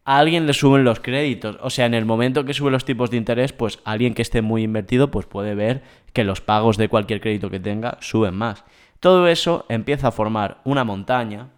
[0.04, 3.10] a alguien le suben los créditos, o sea, en el momento que suben los tipos
[3.10, 6.88] de interés, pues alguien que esté muy invertido, pues puede ver que los pagos de
[6.88, 8.64] cualquier crédito que tenga suben más.
[9.00, 11.50] Todo eso empieza a formar una montaña,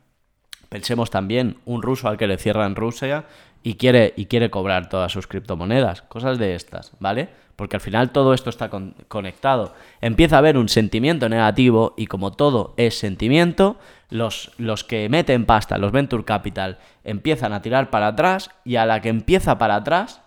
[0.71, 3.25] Pensemos también un ruso al que le cierran Rusia
[3.63, 7.29] y quiere, y quiere cobrar todas sus criptomonedas, cosas de estas, ¿vale?
[7.57, 9.75] Porque al final todo esto está con- conectado.
[10.01, 13.77] Empieza a haber un sentimiento negativo y como todo es sentimiento,
[14.09, 18.87] los, los que meten pasta, los venture capital, empiezan a tirar para atrás y a
[18.87, 20.23] la que empieza para atrás,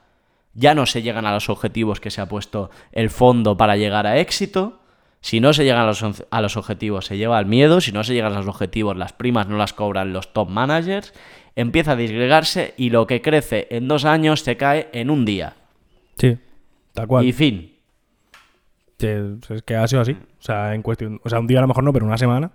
[0.54, 4.06] ya no se llegan a los objetivos que se ha puesto el fondo para llegar
[4.06, 4.80] a éxito.
[5.20, 7.82] Si no se llegan a los, a los objetivos, se lleva el miedo.
[7.82, 11.14] Si no se llegan a los objetivos, las primas no las cobran los top managers.
[11.56, 15.54] Empieza a disgregarse y lo que crece en dos años se cae en un día.
[16.18, 16.38] Sí.
[16.94, 17.26] Tal cual.
[17.26, 17.74] Y fin.
[18.98, 19.08] Sí,
[19.50, 20.14] es que ha sido así.
[20.14, 21.20] O sea, en cuestión.
[21.24, 22.52] O sea, un día a lo mejor no, pero una semana.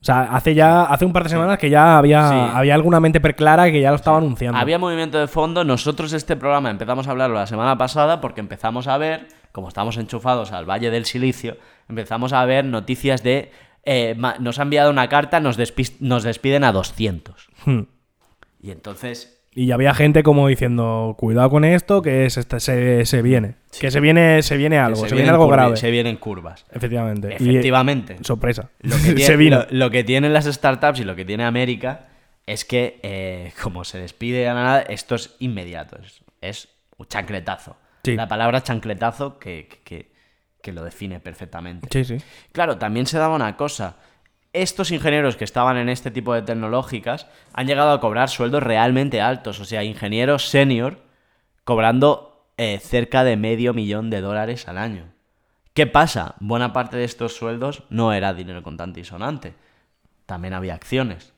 [0.00, 0.84] O sea, hace ya.
[0.84, 2.34] Hace un par de semanas que ya había, Sí.
[2.54, 4.58] había alguna mente preclara que ya lo estaba anunciando.
[4.58, 5.64] Había movimiento de fondo.
[5.64, 9.96] Nosotros este programa empezamos a hablarlo la semana pasada porque empezamos a ver, como estamos
[9.96, 11.56] enchufados al Valle del Silicio,
[11.88, 13.50] empezamos a ver noticias de...
[13.90, 17.48] eh, nos ha enviado una carta, nos, despiden a 200.
[17.64, 17.80] Hmm.
[18.60, 19.34] Y entonces...
[19.54, 23.54] Y había gente como diciendo, cuidado con esto, que es, este- se, se viene.
[23.80, 25.76] Que se viene, se viene algo, se, viene algo grave.
[25.78, 26.66] Se vienen curvas.
[26.70, 27.30] Efectivamente.
[27.40, 28.18] Y- Efectivamente.
[28.22, 28.70] sorpresa.
[28.80, 29.56] Lo que, se tiene, vino.
[29.70, 32.08] lo, lo que tienen las startups y lo que tiene América
[32.46, 35.98] es que, eh, como se despide a nada, esto es inmediato.
[36.04, 37.76] Es, es un chancletazo.
[38.04, 38.14] Sí.
[38.16, 40.12] La palabra chancletazo que, que-
[40.62, 41.88] que- lo define perfectamente.
[41.90, 42.24] Sí, sí.
[42.52, 43.96] Claro, también se daba una cosa.
[44.52, 49.20] Estos ingenieros que estaban en este tipo de tecnológicas han llegado a cobrar sueldos realmente
[49.20, 49.60] altos.
[49.60, 50.98] O sea, ingenieros senior
[51.64, 55.04] cobrando eh, cerca de medio millón de dólares al año.
[55.74, 56.34] ¿Qué pasa?
[56.40, 59.54] Buena parte de estos sueldos no era dinero contante y sonante.
[60.26, 61.32] También había acciones.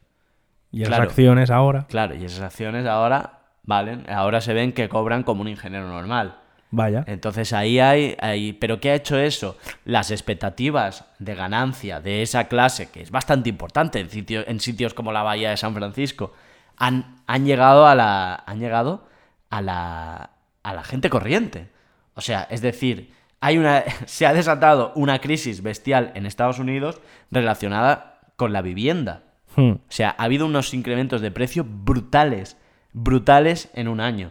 [0.73, 1.03] Y las Claro.
[1.05, 1.87] acciones ahora.
[1.89, 6.39] Claro, y esas acciones ahora valen, ahora se ven que cobran como un ingeniero normal.
[6.73, 7.05] Vaya.
[7.09, 9.57] Entonces ahí hay, hay- ¿Pero qué ha hecho eso?
[9.85, 14.95] Las expectativas de ganancia de esa clase, que es bastante importante en, sitio- en sitios
[14.95, 16.33] como la Bahía de San Francisco,
[16.77, 18.43] han, han llegado a la.
[18.47, 19.07] han llegado
[19.51, 20.31] a la.
[20.63, 21.69] a la gente corriente.
[22.15, 23.83] O sea, es decir, hay una.
[24.07, 29.25] se ha desatado una crisis bestial en Estados Unidos relacionada con la vivienda.
[29.57, 29.73] Hmm.
[29.73, 32.57] O sea, ha habido unos incrementos de precio brutales,
[32.93, 34.31] brutales en un año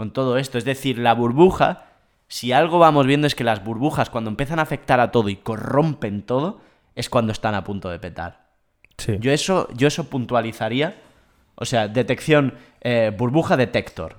[0.00, 0.56] con todo esto.
[0.56, 1.84] Es decir, la burbuja,
[2.26, 5.36] si algo vamos viendo es que las burbujas cuando empiezan a afectar a todo y
[5.36, 6.62] corrompen todo,
[6.94, 8.46] es cuando están a punto de petar.
[8.96, 9.18] Sí.
[9.20, 10.96] Yo eso, yo eso puntualizaría,
[11.54, 14.16] o sea, detección, eh, burbuja detector.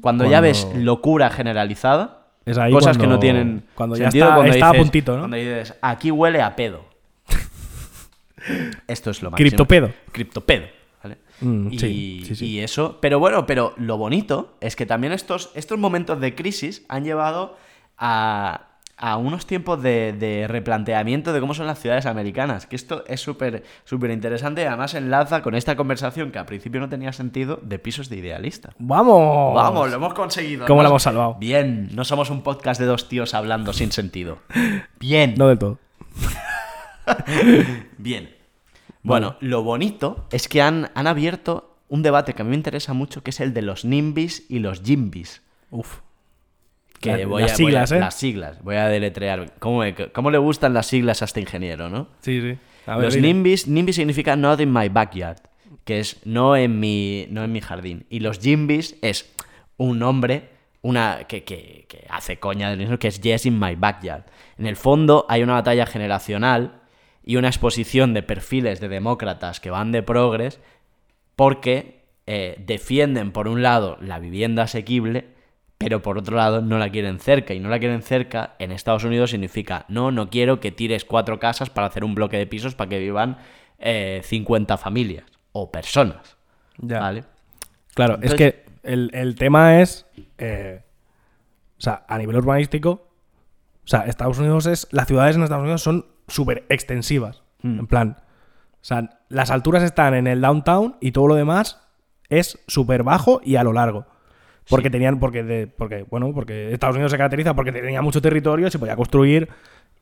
[0.00, 4.52] Cuando, ya ves locura generalizada, Es ahí cosas que no tienen cuando ya está- cuando
[4.52, 5.18] está a puntito, ¿no?
[5.22, 6.84] Cuando dices, aquí huele a pedo.
[8.86, 9.48] Esto es lo máximo.
[9.48, 9.90] Criptopedo.
[10.12, 10.66] Criptopedo.
[11.06, 11.18] ¿Vale?
[11.40, 12.46] Mm, y, sí, sí, sí.
[12.46, 16.84] y eso, pero bueno, pero lo bonito es que también estos, estos momentos de crisis
[16.88, 17.56] han llevado
[17.98, 22.66] a, a unos tiempos de, de replanteamiento de cómo son las ciudades americanas.
[22.66, 26.80] Que esto es súper súper interesante y además enlaza con esta conversación que al principio
[26.80, 28.70] no tenía sentido de pisos de idealista.
[28.78, 29.54] ¡Vamos!
[29.54, 30.66] Vamos, lo hemos conseguido.
[30.66, 31.36] ¿Cómo lo hemos salvado?
[31.38, 34.38] Bien, no somos un podcast de dos tíos hablando sin sentido.
[34.98, 35.34] Bien.
[35.36, 35.78] No del todo.
[37.98, 38.35] Bien.
[39.06, 42.92] Bueno, lo bonito es que han, han abierto un debate que a mí me interesa
[42.92, 45.42] mucho, que es el de los NIMBYs y los JIMBYs.
[45.70, 46.00] Uf.
[47.00, 48.00] Que La- voy las a- voy a- siglas, ¿eh?
[48.00, 48.62] Las siglas.
[48.62, 49.52] Voy a deletrear.
[49.58, 52.08] ¿Cómo, me- cómo le gustan las siglas a este ingeniero, no?
[52.20, 52.58] Sí, sí.
[52.86, 53.32] A ver, los dile.
[53.32, 55.38] NIMBY significa not in my backyard,
[55.84, 58.06] que es no en mi, no en mi jardín.
[58.10, 59.30] Y los JIMBYs es
[59.76, 60.50] un nombre
[60.82, 64.24] una, que, que- que hace coña del mismo, que es yes in my backyard.
[64.56, 66.80] En el fondo hay una batalla generacional
[67.26, 70.60] y una exposición de perfiles de demócratas que van de progres
[71.34, 75.34] porque eh, defienden, por un lado, la vivienda asequible,
[75.78, 77.52] pero por otro lado no la quieren cerca.
[77.52, 81.38] Y no la quieren cerca en Estados Unidos significa, no, no quiero que tires cuatro
[81.38, 83.36] casas para hacer un bloque de pisos para que vivan
[83.78, 86.36] eh, 50 familias o personas.
[86.78, 87.00] Ya.
[87.00, 87.24] ¿Vale?
[87.94, 90.06] Claro, Entonces- es que el, el tema es.
[90.38, 90.80] eh,
[91.78, 92.90] o sea, a nivel urbanístico.
[93.84, 94.88] O sea, Estados Unidos es.
[94.92, 97.42] Las ciudades en Estados Unidos son súper extensivas.
[97.62, 97.78] Hmm.
[97.80, 98.16] En plan.
[98.80, 101.80] O sea, las alturas están en el downtown y todo lo demás
[102.28, 104.06] es súper bajo y a lo largo.
[104.68, 105.18] Porque tenían.
[105.20, 108.96] Porque, de- porque, bueno, porque Estados Unidos se caracteriza porque tenía mucho territorio, se podía
[108.96, 109.48] construir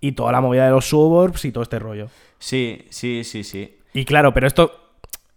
[0.01, 2.09] y toda la movida de los suburbs y todo este rollo.
[2.39, 3.79] Sí, sí, sí, sí.
[3.95, 4.73] Y claro, pero esto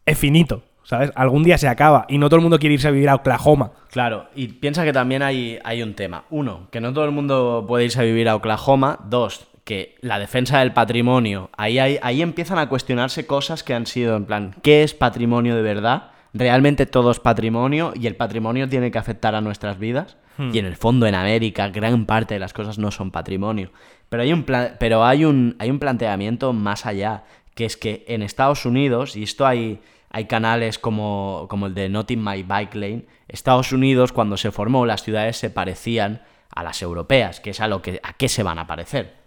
[0.05, 1.11] es finito, ¿sabes?
[1.15, 3.71] Algún día se acaba y no todo el mundo quiere irse a vivir a Oklahoma.
[3.91, 6.23] Claro, y piensa que también hay, hay un tema.
[6.29, 8.99] Uno, que no todo el mundo puede irse a vivir a Oklahoma.
[9.05, 11.49] Dos, que la defensa del patrimonio.
[11.57, 15.55] Ahí, hay- ahí empiezan a cuestionarse cosas que han sido en plan, ¿qué es patrimonio
[15.57, 16.11] de verdad?
[16.33, 20.15] ¿Realmente todo es patrimonio y el patrimonio tiene que afectar a nuestras vidas?
[20.53, 23.71] Y en el fondo, en América, gran parte de las cosas no son patrimonio.
[24.07, 24.43] Pero hay un,
[24.79, 27.23] pero hay un, hay un planteamiento más allá,
[27.55, 31.89] que es que en Estados Unidos, y esto hay, hay canales como, como el de
[31.89, 36.21] Not in My Bike Lane, Estados Unidos cuando se formó las ciudades se parecían
[36.55, 39.26] a las europeas, que es a lo que a qué se van a parecer.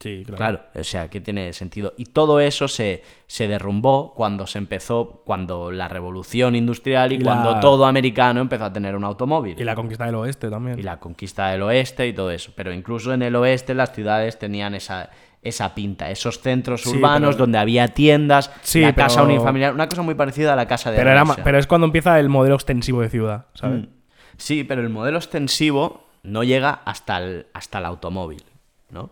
[0.00, 1.92] Sí, Claro, o sea, que tiene sentido.
[1.96, 7.20] Y todo eso se, se derrumbó cuando se empezó, cuando la revolución industrial y, Y
[7.22, 9.56] cuando la- todo americano empezó a tener un automóvil.
[9.60, 10.78] Y la conquista del oeste también.
[10.78, 12.52] Y la conquista del oeste y todo eso.
[12.54, 15.10] Pero incluso en el oeste las ciudades tenían esa,
[15.42, 19.74] esa pinta, esos centros Sí, urbanos pero- donde había tiendas, Sí, la casa pero- unifamiliar,
[19.74, 22.20] una cosa muy parecida a la casa de pero, era ma- pero es cuando empieza
[22.20, 23.80] el modelo extensivo de ciudad, ¿sabes?
[23.82, 23.88] Mm.
[24.36, 28.44] Sí, pero el modelo extensivo no llega hasta el, hasta el automóvil,
[28.90, 29.10] ¿no?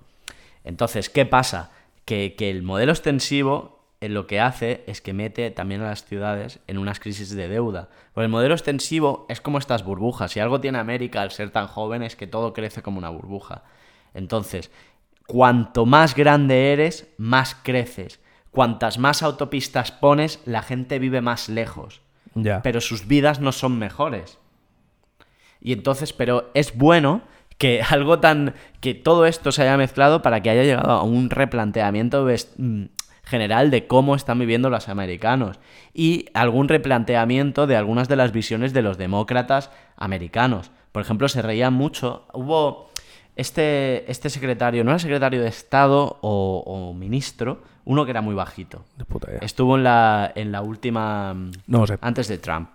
[0.66, 1.70] Entonces, ¿qué pasa?
[2.04, 6.04] Que, que el modelo extensivo eh, lo que hace es que mete también a las
[6.04, 7.88] ciudades en unas crisis de deuda.
[8.12, 10.32] Porque el modelo extensivo es como estas burbujas.
[10.32, 13.62] Si algo tiene América al ser tan joven es que todo crece como una burbuja.
[14.12, 14.70] Entonces,
[15.26, 18.20] cuanto más grande eres, más creces.
[18.50, 22.02] Cuantas más autopistas pones, la gente vive más lejos.
[22.62, 24.38] Pero sus vidas no son mejores.
[25.60, 27.22] Y entonces, pero es bueno
[27.58, 28.54] que algo tan.
[28.80, 32.82] que todo esto se haya mezclado para que haya llegado a un replanteamiento mm,
[33.24, 35.58] general de cómo están viviendo los americanos.
[35.92, 40.70] Y algún replanteamiento de algunas de las visiones de los demócratas americanos.
[40.92, 42.26] Por ejemplo, se reían mucho.
[42.32, 42.90] Hubo.
[43.36, 48.34] Este, este secretario, no era secretario de Estado o, o ministro, uno que era muy
[48.34, 48.86] bajito.
[48.96, 49.28] De puta.
[49.42, 51.34] Estuvo en la, en la última.
[51.34, 51.98] mm, No sé.
[52.00, 52.70] Antes de Trump.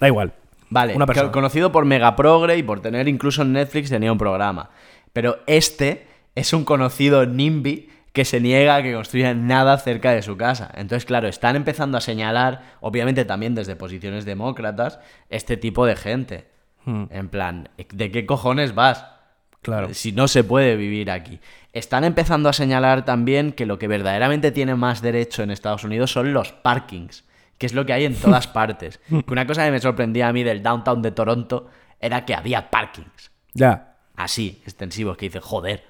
[0.00, 0.32] Da igual.
[0.76, 1.32] Vale, Una co- persona.
[1.32, 4.70] conocido por Megaprogre y por tener incluso en Netflix tenía un programa.
[5.12, 10.22] Pero este es un conocido NIMBY que se niega a que construyan nada cerca de
[10.22, 10.70] su casa.
[10.74, 16.46] Entonces, claro, están empezando a señalar, obviamente también desde posiciones demócratas, este tipo de gente.
[16.86, 19.04] En plan, ¿de qué cojones vas?
[19.60, 19.92] Claro.
[19.92, 21.40] Si no se puede vivir aquí.
[21.72, 26.12] Están empezando a señalar también que lo que verdaderamente tiene más derecho en Estados Unidos
[26.12, 27.24] son los parkings,
[27.58, 29.00] que es lo que hay en todas partes.
[29.08, 31.68] Que una cosa que me sorprendía a mí del downtown de Toronto
[32.00, 33.30] era que había parkings.
[33.54, 33.96] Ya.
[34.16, 35.84] Así, extensivos, que dices, joder.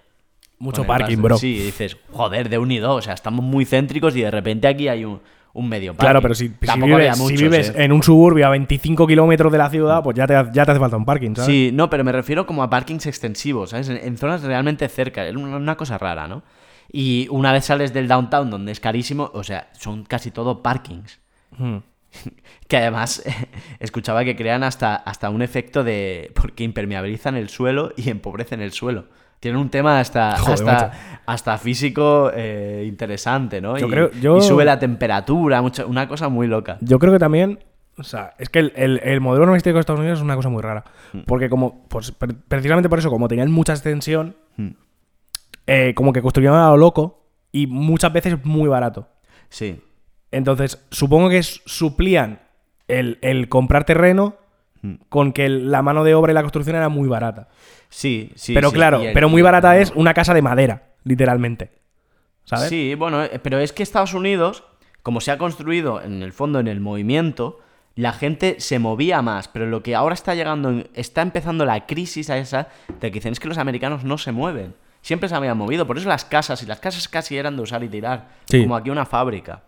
[0.59, 1.37] Mucho parking, bro.
[1.37, 2.99] Sí, dices, joder, de un y dos.
[2.99, 5.21] O sea, estamos muy céntricos y de repente aquí hay un,
[5.53, 6.05] un medio parking.
[6.05, 7.85] Claro, pero si, si vives, si vives ¿eh?
[7.85, 10.81] en un suburbio a 25 kilómetros de la ciudad, pues ya te, ya te hace
[10.81, 11.47] falta un parking, ¿sabes?
[11.47, 13.89] Sí, no, pero me refiero como a parkings extensivos, ¿sabes?
[13.91, 15.27] En, en zonas realmente cerca.
[15.27, 16.43] Es una, una cosa rara, ¿no?
[16.91, 21.21] Y una vez sales del downtown, donde es carísimo, o sea, son casi todo parkings.
[21.59, 21.79] Hmm.
[22.69, 23.23] Que además
[23.79, 26.33] escuchaba que crean hasta, hasta un efecto de.
[26.35, 29.05] porque impermeabilizan el suelo y empobrecen el suelo.
[29.39, 33.77] Tienen un tema hasta, Joder, hasta, hasta físico eh, interesante, ¿no?
[33.79, 36.79] Yo y, creo- yo- y sube la temperatura, mucha- una cosa muy loca.
[36.81, 37.61] Yo creo que también.
[37.99, 40.49] O sea, es que el, el- el modelo urbanístico de Estados Unidos es una cosa
[40.49, 40.85] muy rara.
[41.13, 41.21] Hmm.
[41.27, 41.87] Porque, como.
[41.89, 44.71] Pues, pre- precisamente por eso, como tenían mucha extensión, Hmm.
[45.67, 49.09] eh, como que construían a lo loco y muchas veces muy barato.
[49.49, 49.81] Sí.
[50.37, 52.41] Entonces, supongo que suplían
[52.89, 54.37] el, el comprar terreno
[54.83, 54.97] Hmm.
[55.09, 57.49] con que la mano de obra y la construcción era muy barata.
[57.89, 58.53] Sí, sí.
[58.53, 61.71] pero sí, claro, el- pero muy barata es una casa de madera, literalmente.
[62.45, 62.69] ¿Sabes?
[62.69, 64.65] Sí, bueno, eh, pero es que Estados Unidos,
[65.03, 67.59] como se ha construido en el fondo en el movimiento,
[67.95, 72.29] la gente se movía más, pero lo que ahora está llegando, está empezando la crisis
[72.29, 72.69] a esa
[73.01, 74.75] de que dicen es que los americanos no se mueven.
[75.01, 77.83] Siempre se habían movido, por eso las casas, y las casas casi eran de usar
[77.83, 78.61] y tirar, Sí.
[78.63, 79.63] como aquí una fábrica.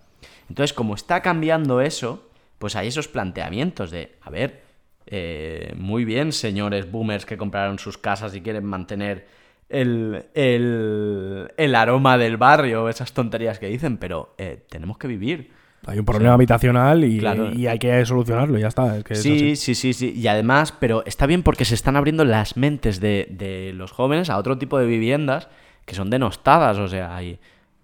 [0.49, 4.63] Entonces, como está cambiando eso, pues hay esos planteamientos de, a ver,
[5.07, 9.27] eh, muy bien, señores boomers que compraron sus casas y quieren mantener
[9.69, 15.51] el, el, el aroma del barrio, esas tonterías que dicen, pero eh, tenemos que vivir.
[15.87, 17.53] Hay un problema habitacional y, Claro.
[17.53, 18.97] y hay que solucionarlo, ya está.
[18.97, 20.13] es que Sí, sí, sí, sí.
[20.17, 24.29] Y además, pero está bien porque se están abriendo las mentes de, de los jóvenes
[24.29, 25.49] a otro tipo de viviendas
[25.85, 26.79] que son denostadas.
[26.79, 27.39] O sea, hay,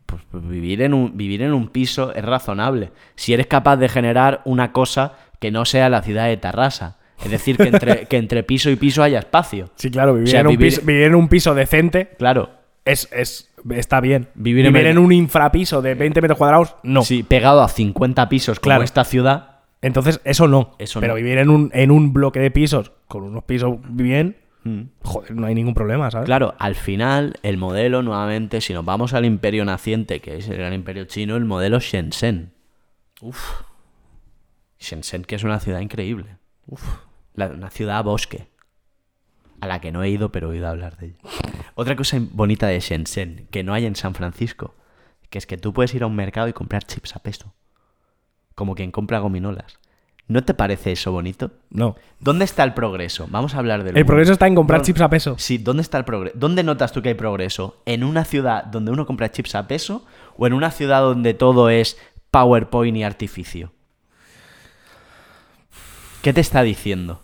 [0.07, 2.91] pues, pues, vivir, en un, vivir en un piso es razonable.
[3.15, 6.99] Si eres capaz de generar una cosa que no sea la ciudad de Tarrasa.
[7.25, 9.71] Es decir, que entre, que entre piso y piso haya espacio.
[9.77, 12.51] Sí, claro, vivir, O sea, en un vivir- piso, vivir en un piso decente Claro.
[12.85, 14.29] es, es, está bien.
[14.35, 17.03] Vivir Vivir, en- en un infrapiso de 20 metros cuadrados, no.
[17.03, 18.85] Sí, pegado a 50 pisos como Claro.
[18.85, 19.51] esta ciudad.
[19.81, 20.75] Entonces, eso no.
[20.79, 21.17] Eso Pero no.
[21.17, 24.37] vivir en un, en un bloque de pisos con unos pisos bien,
[25.03, 26.27] joder, no hay ningún problema, ¿sabes?
[26.27, 30.57] Claro, al final, el modelo, nuevamente, si nos vamos al imperio naciente, que es el
[30.57, 32.53] gran imperio chino, el modelo Shenzhen.
[33.21, 33.63] Uf.
[34.79, 36.39] Shenzhen, que es una ciudad increíble.
[36.67, 36.83] Uf.
[37.35, 38.49] La- una ciudad bosque.
[39.61, 41.19] A la que no he ido, pero he oído hablar de ella.
[41.75, 44.75] Otra cosa bonita de Shenzhen, que no hay en San Francisco,
[45.31, 47.55] que es que tú puedes ir a un mercado y comprar chips a peso.
[48.55, 49.79] Como quien compra gominolas.
[50.27, 51.51] ¿No te parece eso bonito?
[51.71, 51.97] No.
[52.19, 53.27] ¿Dónde está el progreso?
[53.29, 54.07] Vamos a hablar del El mundo.
[54.07, 55.35] progreso está en comprar chips a peso.
[55.39, 56.37] Sí, ¿dónde está el progreso?
[56.39, 57.83] ¿Dónde notas tú que hay progreso?
[57.85, 60.07] ¿En una ciudad donde uno compra chips a peso
[60.39, 61.99] o en una ciudad donde todo es
[62.31, 63.73] PowerPoint y artificio?
[66.23, 67.21] ¿Qué te está diciendo?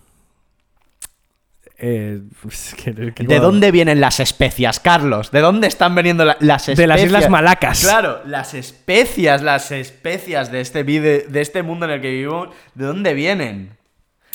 [1.82, 5.30] Eh, es que- es que ¿De dónde vienen las especias, Carlos?
[5.30, 6.76] ¿De dónde están viniendo la- las especias?
[6.78, 7.80] De las Islas Malacas.
[7.80, 12.50] Claro, las especias, las especias de este, vide- de este mundo en el que vivimos,
[12.74, 13.70] ¿de dónde vienen?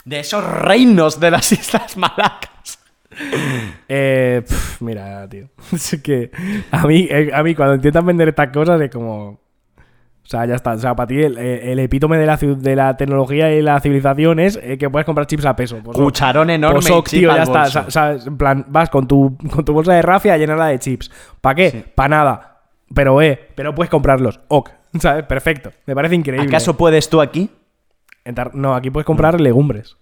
[0.06, 2.80] De esos reinos de las Islas Malacas.
[3.88, 5.48] Eh, pf, mira, tío.
[5.72, 6.32] Es que
[6.72, 9.40] a mí, eh, a mí cuando intentan vender estas cosas es como...
[10.26, 10.72] O sea, ya está.
[10.74, 14.40] O sea, para ti el, el epítome de la, de la tecnología y la civilización
[14.40, 15.78] es eh, que puedes comprar chips a peso.
[15.84, 17.66] Pues, Cucharón enorme pues, y ok, tío, ya está.
[17.68, 18.26] Sa- ¿sabes?
[18.26, 21.12] En plan, vas con tu, con tu bolsa de rafia a llenarla de chips.
[21.42, 21.86] ¿Para qué?
[21.94, 22.62] Para nada.
[22.94, 24.40] Pero, eh, pero puedes comprarlos.
[24.48, 24.72] Ok.
[25.00, 25.26] ¿Sabes?
[25.26, 25.72] Perfecto.
[25.86, 26.48] Me parece increíble.
[26.48, 27.52] ¿Acaso puedes tú aquí?
[28.24, 29.96] En Tar- No, aquí puedes comprar legumbres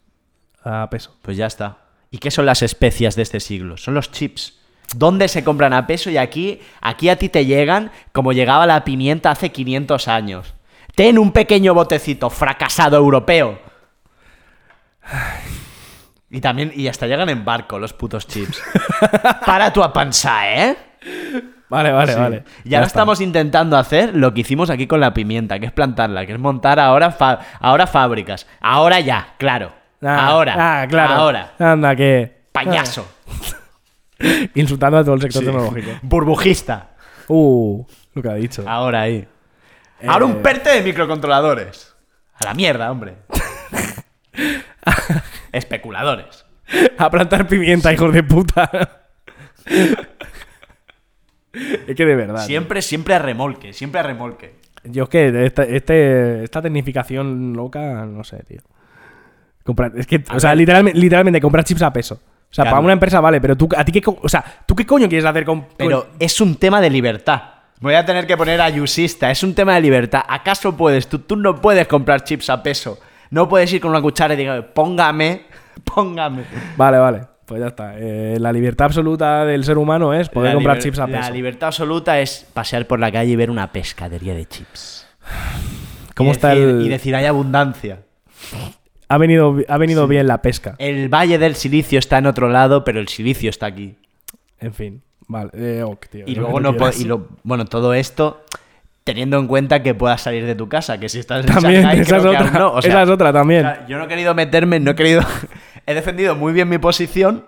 [0.63, 1.17] a peso.
[1.21, 1.79] Pues ya está.
[2.11, 3.75] ¿Y qué son las especias de este siglo?
[3.75, 4.61] Son los chips.
[4.95, 6.09] ¿Dónde se compran a peso?
[6.09, 10.53] Y aquí, aquí a ti te llegan como llegaba la pimienta hace 500 años.
[10.95, 13.59] Ten un pequeño botecito fracasado europeo.
[16.29, 18.61] Y también, y hasta llegan en barco los putos chips.
[19.45, 20.77] Para tú a pensar, ¿eh?
[21.69, 22.19] Vale, vale, Sí.
[22.19, 22.43] vale.
[22.63, 22.99] Y Ya ahora está.
[22.99, 26.39] estamos intentando hacer lo que hicimos aquí con la pimienta, que es plantarla, que es
[26.39, 27.15] montar ahora,
[27.59, 28.47] ahora fábricas.
[28.61, 29.73] Ahora ya, claro.
[30.01, 30.55] Ah, ahora.
[30.81, 31.13] Ah, claro.
[31.13, 31.53] Ahora.
[31.59, 32.43] Anda, que.
[32.51, 33.07] Payaso.
[33.27, 33.57] Ah,
[34.55, 35.45] insultando a todo el sector Sí.
[35.47, 35.91] tecnológico.
[36.01, 36.91] Burbujista.
[37.27, 38.63] Uh, lo que ha dicho.
[38.67, 39.27] Ahora ahí.
[40.05, 41.95] Ahora un perte de microcontroladores.
[42.35, 43.15] A la mierda, hombre.
[45.51, 46.45] Especuladores.
[46.97, 48.69] A plantar pimienta, hijos de puta.
[51.53, 52.45] es que de verdad.
[52.45, 54.55] Siempre, siempre a remolque, siempre a remolque.
[54.83, 58.61] Yo es que esta, este, esta tecnificación loca, no sé, tío.
[59.63, 62.19] Comprar- es que, o sea, literalmente, literalmente comprar chips a peso.
[62.53, 62.75] O sea, Claro.
[62.75, 65.25] para una empresa vale, pero tú, a ti qué, o sea, ¿tú qué coño quieres
[65.25, 65.65] hacer con.
[65.75, 67.41] Pero es un tema de libertad.
[67.79, 69.31] Voy a tener que poner ayusista.
[69.31, 70.21] Es un tema de libertad.
[70.29, 71.07] ¿Acaso puedes?
[71.09, 72.99] Tú, tú no puedes comprar chips a peso.
[73.31, 75.47] No puedes ir con una cuchara y decir, póngame,
[75.83, 76.43] póngame.
[76.77, 77.21] Vale, vale.
[77.45, 77.95] Pues ya está.
[77.97, 81.33] Eh, la libertad absoluta del ser humano es poder La comprar chips a La peso.
[81.33, 85.07] libertad absoluta es pasear por la calle y ver una pescadería de chips.
[86.15, 86.85] ¿Cómo Y está decir- el.?
[86.85, 87.99] Y decir, hay abundancia.
[89.09, 90.75] Ha venido, ha venido bien la pesca.
[90.77, 93.95] El valle del silicio está en otro lado, pero el silicio está aquí.
[94.59, 95.01] En fin.
[95.27, 95.51] Vale.
[95.53, 98.43] Eh, ok, tío, Y luego no y lo, bueno, todo esto
[99.03, 101.99] teniendo en cuenta que puedas salir de tu casa, que si estás en También, Shanghái,
[102.01, 102.51] esa es que otra.
[102.51, 102.73] no.
[102.73, 103.65] O sea, esa es otra también.
[103.65, 105.21] o sea, yo no he querido meterme, no he querido.
[105.85, 107.45] he defendido muy bien mi posición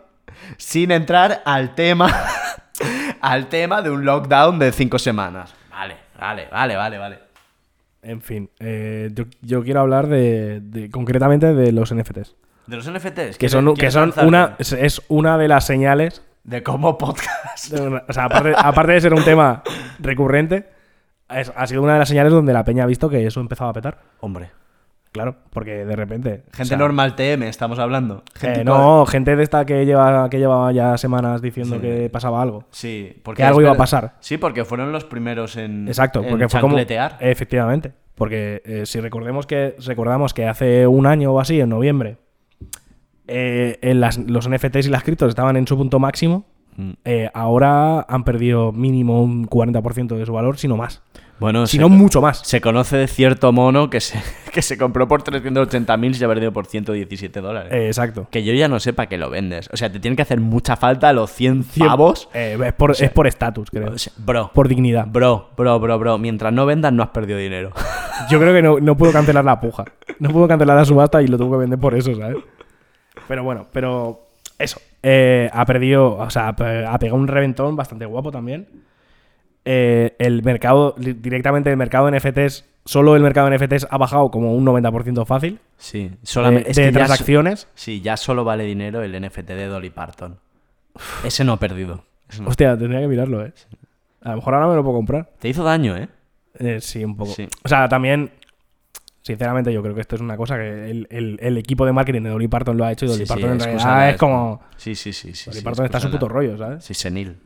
[0.58, 2.14] sin entrar al tema.
[3.22, 5.53] al tema de un lockdown de cinco semanas.
[5.72, 7.24] Vale, vale, vale, vale, vale.
[8.08, 12.36] En fin, eh, yo, yo quiero hablar de, de- concretamente de los NFTs.
[12.68, 13.38] De los NFTs.
[13.39, 16.22] Que son, que son una, es, es una de las señales.
[16.43, 17.70] De cómo podcast.
[17.72, 19.64] de una- o sea, aparte, aparte de ser un tema
[19.99, 20.68] recurrente,
[21.30, 23.72] es- ha sido una de las señales donde la peña ha visto que eso empezaba
[23.72, 23.99] a petar.
[24.20, 24.51] Hombre.
[25.16, 26.43] Claro, porque de repente.
[26.51, 28.22] Gente o sea, normal TM, estamos hablando.
[28.36, 31.82] Gente eh, no, gente de esta que lleva que llevaba ya semanas diciendo Sí.
[31.82, 32.66] que pasaba algo.
[32.72, 34.16] Sí, porque Que algo iba a pasar.
[34.20, 35.88] Sí, porque fueron los primeros en.
[35.88, 36.78] Exacto, en porque fue como.
[36.78, 37.93] Efectivamente.
[38.16, 42.18] Porque eh, si recordemos que, recordamos que hace un año o así, en noviembre,
[43.28, 46.45] eh, en las- los NFTs y las criptos estaban en su punto máximo,
[46.78, 46.91] Mm.
[47.34, 51.01] ahora han perdido mínimo un 40% de su valor, si no más.
[51.40, 52.40] Bueno, Si no mucho más.
[52.44, 54.22] Se conoce de cierto mono que se,
[54.54, 57.74] que se compró por 380.000 y se ha vendido por 117 dólares.
[57.74, 58.28] Eh, exacto.
[58.32, 59.70] que yo ya no sé para qué lo vendes.
[59.74, 62.30] O sea, te tienen que hacer mucha falta los 100 pavos.
[62.34, 63.92] Eh, es por es por estatus, creo.
[63.92, 65.08] O sea, bro, por dignidad.
[65.08, 66.18] bro, bro, bro, bro.
[66.18, 67.72] Mientras no vendas, no has perdido dinero.
[68.30, 69.86] Yo creo que no, no puedo cancelar la puja.
[70.20, 72.38] No puedo cancelar la subasta y lo tengo que vender por eso, ¿sabes?
[73.28, 74.28] Pero bueno, pero
[74.58, 74.80] eso.
[75.04, 78.85] Eh, ha perdido, o sea, ha pegado un reventón bastante guapo también.
[79.66, 84.30] Eh, el mercado, directamente el mercado de NFTs, solo el mercado de NFTs ha bajado
[84.30, 86.70] como un 90% fácil Sí, de, solamente.
[86.70, 87.68] es de que ya transacciones.
[87.74, 90.38] sí, ya solo vale dinero el NFT de Dolly Parton.
[91.24, 92.03] Ese no ha perdido.
[92.39, 92.47] No.
[92.49, 93.53] Hostia, tendría que mirarlo, ¿eh?
[94.22, 95.30] A lo mejor ahora me lo puedo comprar.
[95.39, 96.07] Te hizo daño, ¿eh?
[96.59, 97.32] Eh, sí, un poco.
[97.34, 97.47] Sí.
[97.63, 98.32] O sea, también,
[99.22, 102.22] sinceramente, yo creo que esto es una cosa que el, el- el equipo de marketing
[102.22, 104.18] de Dolly Parton lo ha hecho y Dolly Sí, sí, Parton en excusa realidad es
[104.18, 104.61] como.
[104.78, 105.34] Sí, sí, sí.
[105.34, 106.84] sí Dolly sí, Parton está a su puto rollo, ¿sabes?
[106.84, 107.38] Sí, senil.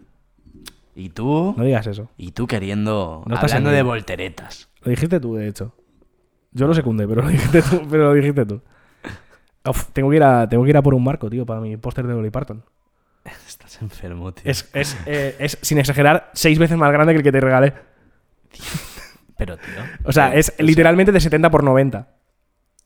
[1.00, 1.54] Y tú.
[1.58, 2.10] No digas eso.
[2.18, 3.24] Y tú queriendo.
[3.26, 4.70] No estás hablando de volteretas.
[4.82, 5.74] Lo dijiste tú, de hecho.
[6.52, 7.88] Yo lo secundé, pero lo dijiste tú.
[7.90, 8.62] Pero lo dijiste tú.
[9.66, 11.78] Uf, tengo, que ir a, tengo que ir a por un marco, tío, para mi
[11.78, 12.64] póster de Dolly Parton.
[13.48, 14.50] Estás enfermo, tío.
[14.50, 17.74] Es, es, eh, es, sin exagerar, seis veces más grande que el que te regalé.
[19.38, 19.84] Pero, tío.
[20.04, 22.10] O sea, es literalmente de 70 por 90.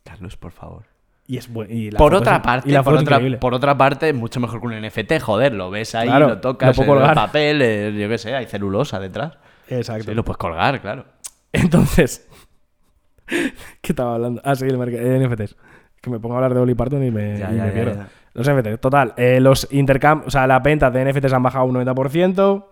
[0.03, 0.85] Carlos, por favor.
[1.25, 3.37] Y es y la Por otra es- parte, y la por otra, increíble.
[3.37, 6.77] por otra parte, mucho mejor que un NFT, joder, lo ves ahí, Claro, lo tocas,
[6.77, 9.37] lo el papel, yo qué sé, hay celulosa detrás.
[9.69, 10.03] Exacto.
[10.05, 11.05] Sí, lo puedes colgar, claro.
[11.53, 12.27] Entonces,
[13.27, 14.41] ¿qué estaba hablando?
[14.43, 15.55] Ah, sí, el eh, NFTs.
[16.01, 17.73] Que me pongo a hablar de Oli Parton y me, Ya, y ya, me ya,
[17.73, 18.03] pierdo.
[18.33, 19.13] Los NFTs, total.
[19.15, 22.65] eh, los intercam, o sea, las ventas de NFTs han bajado un 90%.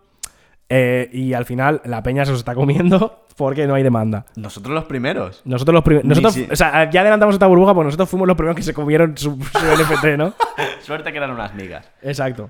[0.72, 4.26] Eh, y al final la peña se los está comiendo porque no hay demanda.
[4.36, 5.42] Nosotros los primeros.
[5.46, 6.06] Nosotros los primeros.
[6.06, 8.64] Ni Nosotros, si- o sea, ya adelantamos esta burbuja porque nosotros fuimos los primeros que
[8.64, 9.38] se comieron su, su
[10.04, 10.34] NFT, ¿no?
[10.82, 11.92] Suerte que eran unas migas.
[12.02, 12.50] Exacto.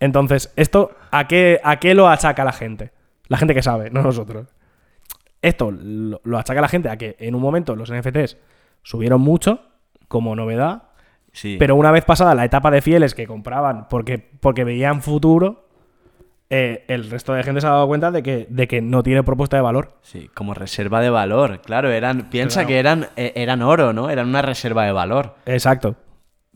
[0.00, 2.90] Entonces, ¿esto a qué, a qué lo achaca la gente?
[3.28, 4.46] La gente que sabe, no nosotros.
[5.42, 8.36] Esto lo, lo achaca la gente a que en un momento los NFTs
[8.82, 9.60] subieron mucho
[10.08, 10.84] como novedad,
[11.32, 11.56] Sí.
[11.60, 15.68] pero una vez pasada la etapa de fieles que compraban porque, porque veían futuro,
[16.50, 19.22] eh, el resto de gente se ha dado cuenta de que, de que no tiene
[19.22, 19.92] propuesta de valor.
[20.02, 21.60] Sí, como reserva de valor.
[21.62, 22.28] Claro, eran.
[22.28, 22.68] Piensa Claro.
[22.68, 24.10] que eran, eh, eran oro, ¿no?
[24.10, 25.36] Eran una reserva de valor.
[25.46, 25.94] Exacto.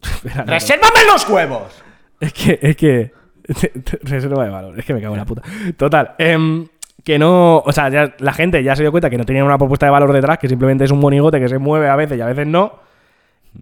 [0.47, 1.82] ¡Resérvame los huevos!
[2.20, 3.12] Es que, es que.
[4.03, 4.78] Reserva de valor.
[4.78, 5.42] Es que me cago en la puta.
[5.76, 6.14] Total.
[6.18, 6.66] em,
[7.05, 7.59] que no.
[7.59, 9.92] O sea, ya la gente ya se dio cuenta que no tenía una propuesta de
[9.92, 12.47] valor detrás, que simplemente es un monigote que se mueve a veces y a veces
[12.47, 12.80] no.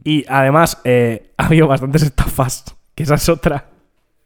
[0.05, 2.64] Y además, eh, ha habido bastantes estafas,
[2.95, 3.66] que esa es otra.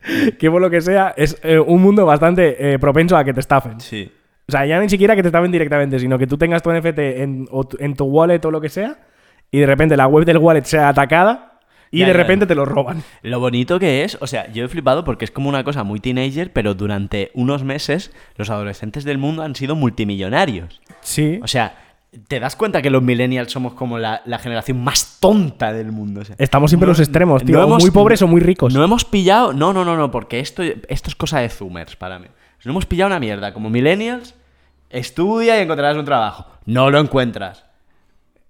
[0.38, 3.40] que por lo que sea, es eh, un mundo bastante eh, propenso a que te
[3.40, 3.80] estafen.
[3.80, 4.11] Sí.
[4.48, 6.98] O sea, ya ni siquiera que te estafen directamente, sino que tú tengas tu NFT
[6.98, 8.98] en, o tu- en tu wallet o lo que sea,
[9.50, 11.59] y de repente la web del wallet sea atacada
[11.90, 12.16] y Ya, de ya.
[12.18, 13.02] repente te lo roban.
[13.22, 15.98] Lo bonito que es, o sea, yo he flipado porque es como una cosa muy
[16.00, 20.80] teenager, pero durante unos meses los adolescentes del mundo han sido multimillonarios.
[21.00, 21.40] Sí.
[21.42, 21.76] O sea,
[22.28, 26.22] te das cuenta que los millennials somos como la, la generación más tonta del mundo.
[26.22, 27.57] o sea, Estamos siempre en los extremos, tío.
[27.57, 28.72] no o hemos- muy pobres o muy ricos.
[28.72, 29.52] No hemos pillado.
[29.52, 32.26] No, no, no, no, porque esto, esto es cosa de zoomers para mí.
[32.64, 33.52] No hemos pillado una mierda.
[33.52, 34.34] Como millennials,
[34.90, 36.46] estudia y encontrarás un trabajo.
[36.64, 37.64] No lo encuentras.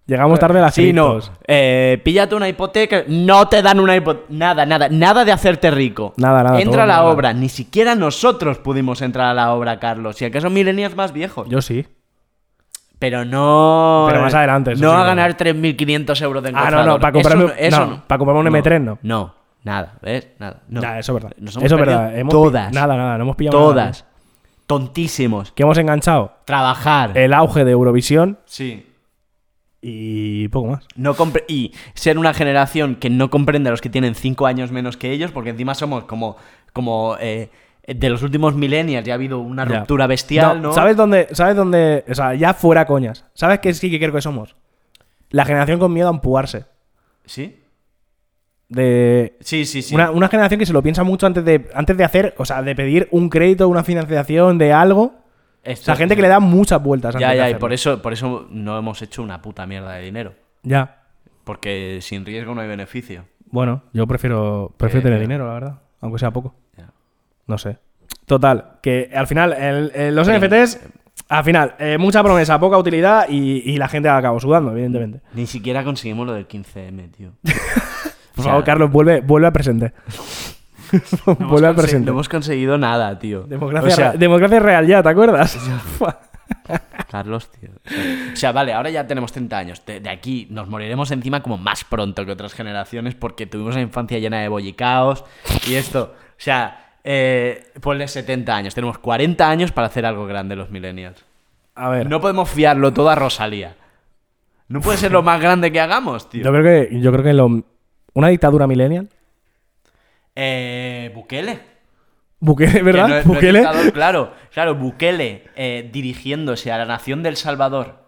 [0.06, 1.18] Llegamos tarde a las Sí, no.
[1.48, 3.02] Eh, píllate una hipoteca.
[3.08, 4.26] No te dan una hipoteca.
[4.30, 4.88] Nada, nada.
[4.88, 6.14] Nada de hacerte rico.
[6.16, 7.06] Nada, nada, Entra todo a la nada.
[7.10, 7.32] obra.
[7.32, 10.14] Ni siquiera nosotros pudimos entrar a la obra, Carlos.
[10.16, 11.48] Si acaso millennials más viejos.
[11.48, 11.86] Yo sí.
[12.98, 14.06] Pero no.
[14.08, 17.12] Pero más adelante, eso No sí, a ganar 3.500 euros de Ah, no, no, para
[17.12, 18.98] comprarme- Eso, eso no, para comprarme un M3 no.
[19.02, 19.34] No,
[19.64, 20.28] nada, ¿ves?
[20.38, 20.62] Nada.
[20.68, 20.80] No.
[20.80, 21.36] Ya, eso es verdad.
[21.38, 22.18] Nos hemos Eso es verdad.
[22.18, 22.72] Hemos todas.
[22.72, 23.18] Nada, nada.
[23.18, 23.70] No hemos pillado nada.
[23.72, 24.04] Todas.
[24.66, 25.52] Tontísimos.
[25.52, 27.16] Que hemos enganchado Trabajar.
[27.16, 28.86] el auge de Eurovisión Sí.
[29.80, 30.84] y poco más.
[30.96, 34.72] No compre- y ser una generación que no comprende a los que tienen 5 años
[34.72, 36.36] menos que ellos, porque encima somos como,
[36.72, 37.50] como eh,
[37.86, 39.78] de los últimos millennials, ya ha habido una Ya.
[39.80, 40.72] ruptura bestial, ¿no?
[40.72, 41.28] ¿Sabes dónde?
[41.32, 42.04] ¿Sabes dónde?
[42.08, 43.24] O sea, ya fuera coñas.
[43.34, 44.56] ¿Sabes qué sí que creo que somos?
[45.30, 46.64] La generación con miedo a empujarse.
[47.24, 47.62] ¿Sí?
[48.68, 49.36] De.
[49.40, 49.94] Sí, sí, sí.
[49.94, 52.62] Una, una generación que se lo piensa mucho antes de, antes de hacer, o sea,
[52.62, 55.02] de pedir un crédito, una financiación de algo.
[55.02, 55.14] O
[55.62, 58.00] Esto- sea, gente que le da muchas vueltas antes Ya, de ya, y por eso,
[58.02, 60.34] por eso no hemos hecho una puta mierda de dinero.
[60.62, 61.02] Ya.
[61.44, 63.24] Porque sin riesgo no hay beneficio.
[63.50, 65.22] Bueno, yo prefiero, prefiero Eh, tener eh.
[65.22, 65.78] dinero, la verdad.
[66.00, 66.54] Aunque sea poco.
[66.76, 66.90] Ya.
[67.46, 67.78] No sé.
[68.26, 70.80] Total, que al final, el- el- los NFTs,
[71.28, 75.20] al final, eh, mucha promesa, poca utilidad y, y la gente acabó sudando, evidentemente.
[75.34, 77.30] Ni siquiera conseguimos lo del 15M, tío.
[78.34, 79.92] Por O sea, favor, Carlos, vuelve, vuelve al presente.
[81.26, 82.06] no vuelve al presente.
[82.06, 83.42] No hemos conseguido nada, tío.
[83.42, 85.58] Democracia, O sea, re- democracia real ya, ¿te acuerdas?
[87.10, 87.70] Carlos, tío.
[87.84, 89.84] O sea, o sea, vale, ahora ya tenemos 30 años.
[89.86, 93.82] De, de aquí nos moriremos encima como más pronto que otras generaciones porque tuvimos una
[93.82, 95.24] infancia llena de bollicaos
[95.68, 96.14] y esto.
[96.14, 98.74] O sea, eh, ponle 70 años.
[98.74, 101.24] Tenemos 40 años para hacer algo grande los millennials.
[101.76, 103.76] A ver, No podemos fiarlo todo a Rosalía.
[104.68, 106.42] No puede ser lo más grande que hagamos, tío.
[106.44, 107.62] yo creo que, yo creo que lo-
[108.14, 109.08] una dictadura millennial.
[110.34, 111.60] Eh, Bukele.
[112.40, 113.08] Bukele, ¿verdad?
[113.08, 113.58] no es- no es Bukele.
[113.60, 118.04] dictador, claro, claro, Bukele eh, dirigiéndose a la nación del Salvador.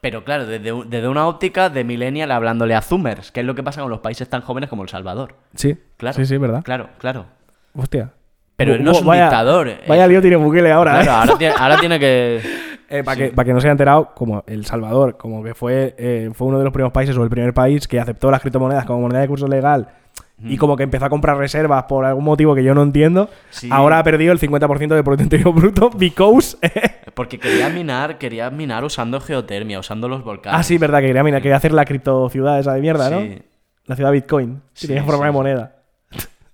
[0.00, 3.62] Pero claro, desde, desde una óptica de millennial hablándole a Zoomers, que es lo que
[3.64, 5.34] pasa con los países tan jóvenes como El Salvador.
[5.54, 6.16] Sí, Claro.
[6.16, 6.62] sí, sí, ¿verdad?
[6.64, 7.26] Claro, claro.
[7.74, 8.10] Hostia.
[8.56, 9.68] Pero él no es un Vaya- dictador.
[9.68, 9.80] eh.
[9.86, 11.14] Vaya lío tiene Bukele ahora, Claro, ¿eh?
[11.14, 12.40] ahora, tiene, ahora tiene que.
[13.04, 13.20] para, sí.
[13.22, 16.48] que, para que no se haya enterado, como El Salvador, como que fue, eh, fue
[16.48, 19.20] uno de los primeros países o el primer país que aceptó las criptomonedas como moneda
[19.20, 19.88] de curso legal
[20.40, 23.68] y como que empezó a comprar reservas por algún motivo que yo no entiendo, Sí.
[23.72, 26.56] ahora ha perdido el 50% del Producto Interior Bruto because...
[27.14, 30.60] Porque quería minar, quería minar usando geotermia, usando los volcanes.
[30.60, 33.18] ah, sí, verdad, que quería, mira, quería hacer la cripto ciudad esa de mierda, ¿no?
[33.18, 33.42] Sí.
[33.86, 34.62] La ciudad Bitcoin.
[34.74, 35.72] Sí, Sí, tenía forma de moneda.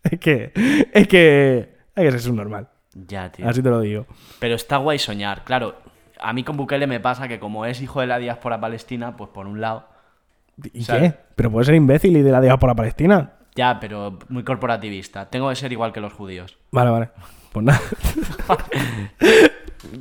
[0.05, 0.53] Es que...
[0.93, 1.75] Es que...
[1.97, 2.69] Hay que ser un normal.
[2.95, 3.49] Ya, tío.
[3.49, 4.07] Así te lo digo.
[4.39, 5.45] Pero está guay soñar.
[5.45, 5.77] Claro,
[6.21, 9.31] a mí con Bukele me pasa que como es hijo de la diáspora palestina, pues
[9.31, 9.87] por un lado.
[10.73, 11.15] ¿Y qué?
[11.35, 13.33] Pero puede ser imbécil y de la diáspora palestina.
[13.57, 15.27] Ya, pero muy corporativista.
[15.27, 16.59] Tengo que ser igual que los judíos.
[16.71, 17.11] Vale, vale.
[17.53, 17.81] Pues nada.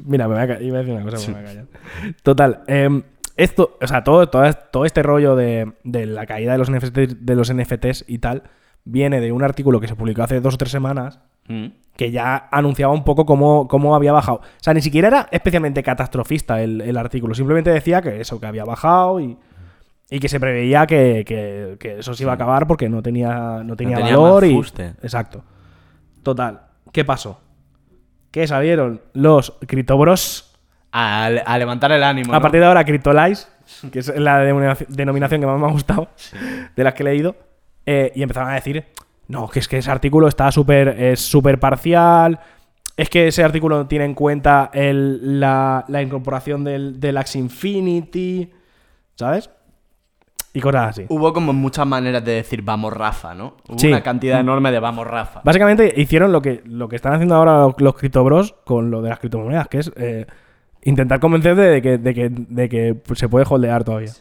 [0.06, 1.66] Mira, me voy a iba a decir una cosa, pero me voy a callar.
[2.24, 2.64] Total.
[2.68, 3.04] em,
[3.36, 7.26] esto, o sea, todo, todo, todo este rollo de, de la caída de los, NFTs,
[7.26, 8.43] de los NFTs y tal
[8.86, 11.20] viene de un artículo que se publicó hace dos o tres semanas
[11.50, 11.66] Mm.
[11.98, 14.38] que ya anunciaba un poco cómo, cómo había bajado.
[14.38, 17.36] O sea, ni siquiera era especialmente catastrofista el, el artículo.
[17.36, 19.38] Simplemente decía que eso, que había bajado y,
[20.10, 23.62] y que se preveía que, que- que eso se iba a acabar porque no tenía,
[23.66, 24.46] no tenía, tenía valor.
[24.46, 24.56] y.
[25.02, 25.44] Exacto.
[26.24, 26.62] Total.
[26.94, 27.42] ¿Qué pasó?
[28.32, 30.50] Que salieron los criptobros.
[30.94, 32.32] A, a levantar el ánimo.
[32.34, 32.42] A ¿no?
[32.42, 33.48] partir de ahora, Cryptolize,
[33.92, 36.08] que es la denominación, denominación que más me ha gustado
[36.76, 37.36] de las que he leído,
[37.86, 38.86] eh, y empezaron a decir,
[39.28, 42.40] no, que es que ese artículo está súper es súper parcial,
[42.96, 47.40] es que ese artículo no tiene en cuenta el- la, la incorporación del, del Axie
[47.42, 48.52] Infinity,
[49.16, 49.50] ¿sabes?
[50.56, 51.06] Y cosas así.
[51.10, 53.58] Hubo como muchas maneras de decir vamos Rafa, ¿no?
[53.68, 53.88] Hubo Sí.
[53.88, 55.42] una cantidad enorme de vamos Rafa.
[55.44, 59.10] Básicamente hicieron lo que, lo que están haciendo ahora los, los criptobros con lo de
[59.10, 60.28] las criptomonedas, que es eh,
[60.84, 64.12] intentar convencerte de que, de que, de que se puede holdear todavía.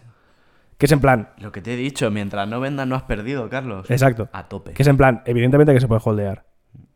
[0.82, 3.48] Que es en plan, Lo que te he dicho, mientras no vendas no has perdido,
[3.48, 3.88] Carlos.
[3.88, 4.28] exacto.
[4.32, 4.72] A tope.
[4.72, 6.44] Que es en plan, evidentemente que se puede holdear.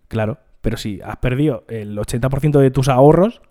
[0.09, 0.39] Claro.
[0.61, 3.43] Pero si has perdido el 80% de tus ahorros,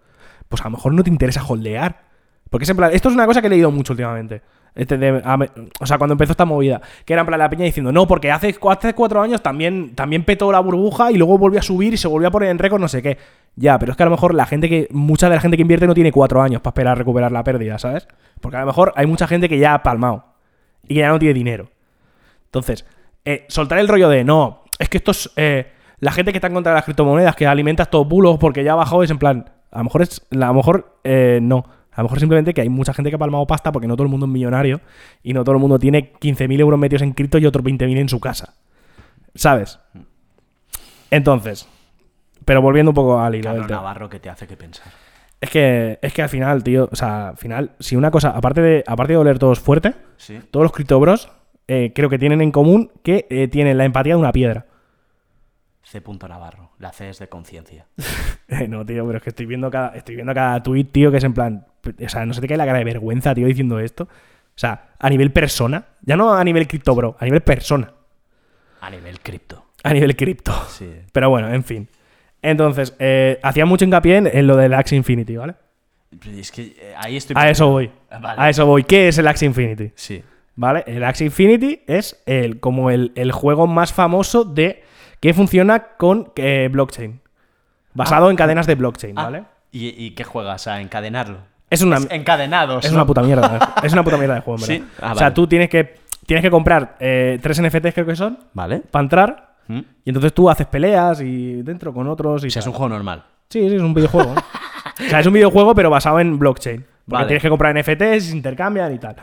[0.49, 2.03] pues a lo mejor no te interesa holdear.
[2.49, 4.41] Porque es en plan, esto es una cosa que he leído mucho últimamente.
[4.75, 5.39] Este a
[5.79, 8.29] o sea, cuando empezó esta movida, que era en plan la peña diciendo, no, porque
[8.29, 11.97] hace, hace cuatro años también, también petó la burbuja y luego volvió a subir y
[11.97, 13.17] se volvió a poner en récord, no sé qué.
[13.55, 15.61] Ya, pero es que a lo mejor la gente que, mucha de la gente que
[15.61, 18.05] invierte no tiene cuatro años para esperar a recuperar la pérdida, ¿sabes?
[18.41, 20.25] Porque a lo mejor hay mucha gente que ya ha palmado
[20.83, 21.69] y que ya no tiene dinero.
[22.47, 22.85] Entonces,
[23.23, 26.53] eh, soltar el rollo de, no, es que estos, eh, la gente que está en
[26.53, 29.49] contra de las criptomonedas, que alimenta estos bulos porque ya ha bajado, es en plan,
[29.71, 31.65] a lo mejor es, a lo mejor eh, no.
[31.95, 34.03] A lo mejor simplemente que hay mucha gente que ha palmado pasta porque no todo
[34.03, 34.81] el mundo es millonario
[35.23, 38.09] y no todo el mundo tiene 15.000 euros metidos en cripto y otros 20.000 en
[38.09, 38.55] su casa.
[39.33, 39.79] ¿Sabes?
[41.11, 41.67] Entonces,
[42.43, 43.77] pero volviendo un poco al hilo del tema.
[43.77, 44.87] Navarro que te hace que pensar.
[45.41, 48.61] Es que, es que al final, tío, o sea, al final, si una cosa, aparte
[48.61, 50.39] de, aparte de oler todos fuerte, Sí.
[50.51, 51.29] todos los criptobros
[51.67, 54.65] eh, creo que tienen en común que eh, tienen la empatía de una piedra.
[55.85, 56.01] C.
[56.27, 56.71] Navarro.
[56.79, 57.85] La C es de conciencia.
[58.47, 61.17] Eh, no, tío, pero es que estoy viendo cada, estoy viendo cada tweet, tío, que
[61.17, 61.65] es en plan.
[61.83, 64.03] O sea, no se te cae la cara de vergüenza, tío, diciendo esto.
[64.03, 64.07] O
[64.57, 67.91] sea, a nivel persona, ya no a nivel criptobro, a nivel persona,
[68.81, 69.65] A nivel cripto.
[69.83, 70.53] a nivel cripto.
[70.69, 70.91] Sí.
[71.11, 71.89] Pero bueno, en fin.
[72.43, 75.55] Entonces, eh, hacía mucho hincapié en, en lo del Axie Infinity, ¿vale?
[76.37, 77.35] Es que eh, ahí estoy.
[77.39, 77.89] A eso voy.
[78.21, 78.41] Vale.
[78.41, 78.83] A eso voy.
[78.83, 79.91] ¿Qué es el Axie Infinity?
[79.95, 80.23] Sí.
[80.55, 80.83] ¿Vale?
[80.85, 84.83] El Axie Infinity es el, como el, el juego más famoso de
[85.25, 87.19] que funciona con eh, blockchain.
[87.93, 89.43] Basado en cadenas de blockchain, Ah, ¿vale?
[89.71, 90.67] ¿y, y qué juegas?
[90.67, 91.37] A encadenarlo.
[91.69, 92.85] Es una, encadenados.
[92.85, 92.97] es ¿no?
[92.97, 93.57] una puta mierda.
[93.57, 93.79] ¿eh?
[93.87, 94.79] es una puta mierda de juego, Sí.
[94.79, 94.87] verdad.
[95.01, 95.35] Ah, o sea, vale.
[95.35, 95.95] tú tienes que,
[96.25, 98.81] tienes que comprar eh, tres NFTs, creo que son, Vale.
[98.91, 99.55] para entrar.
[99.67, 99.79] ¿Mm?
[100.03, 102.43] Y entonces tú haces peleas y dentro con otros.
[102.43, 103.23] Y O sea, es un juego normal.
[103.49, 104.33] Sí, sí, es un videojuego.
[104.33, 105.05] ¿eh?
[105.07, 106.81] o sea, es un videojuego, pero basado en blockchain.
[106.81, 107.27] Porque Vale.
[107.27, 109.15] tienes que comprar NFTs, se intercambian y tal.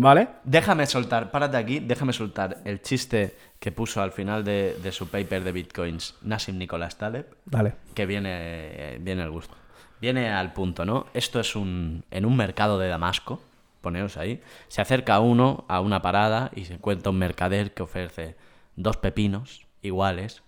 [0.00, 0.28] ¿Vale?
[0.44, 5.08] Déjame soltar, párate aquí, déjame soltar el chiste que puso al final de, de su
[5.08, 7.74] paper de bitcoins Nassim Nicolás Taleb, Dale.
[7.94, 9.56] que viene, viene al gusto.
[10.00, 11.06] Viene al punto, ¿no?
[11.14, 12.04] Esto es un.
[12.12, 13.42] En un mercado de Damasco,
[13.80, 18.36] poneos ahí, se acerca uno a una parada y se encuentra un mercader que ofrece
[18.76, 20.44] dos pepinos iguales,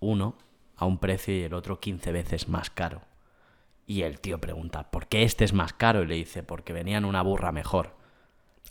[0.00, 0.36] uno
[0.76, 3.00] a un precio y el otro 15 veces más caro.
[3.86, 6.02] Y el tío pregunta, ¿por qué este es más caro?
[6.02, 7.95] Y le dice, porque venía en una burra mejor.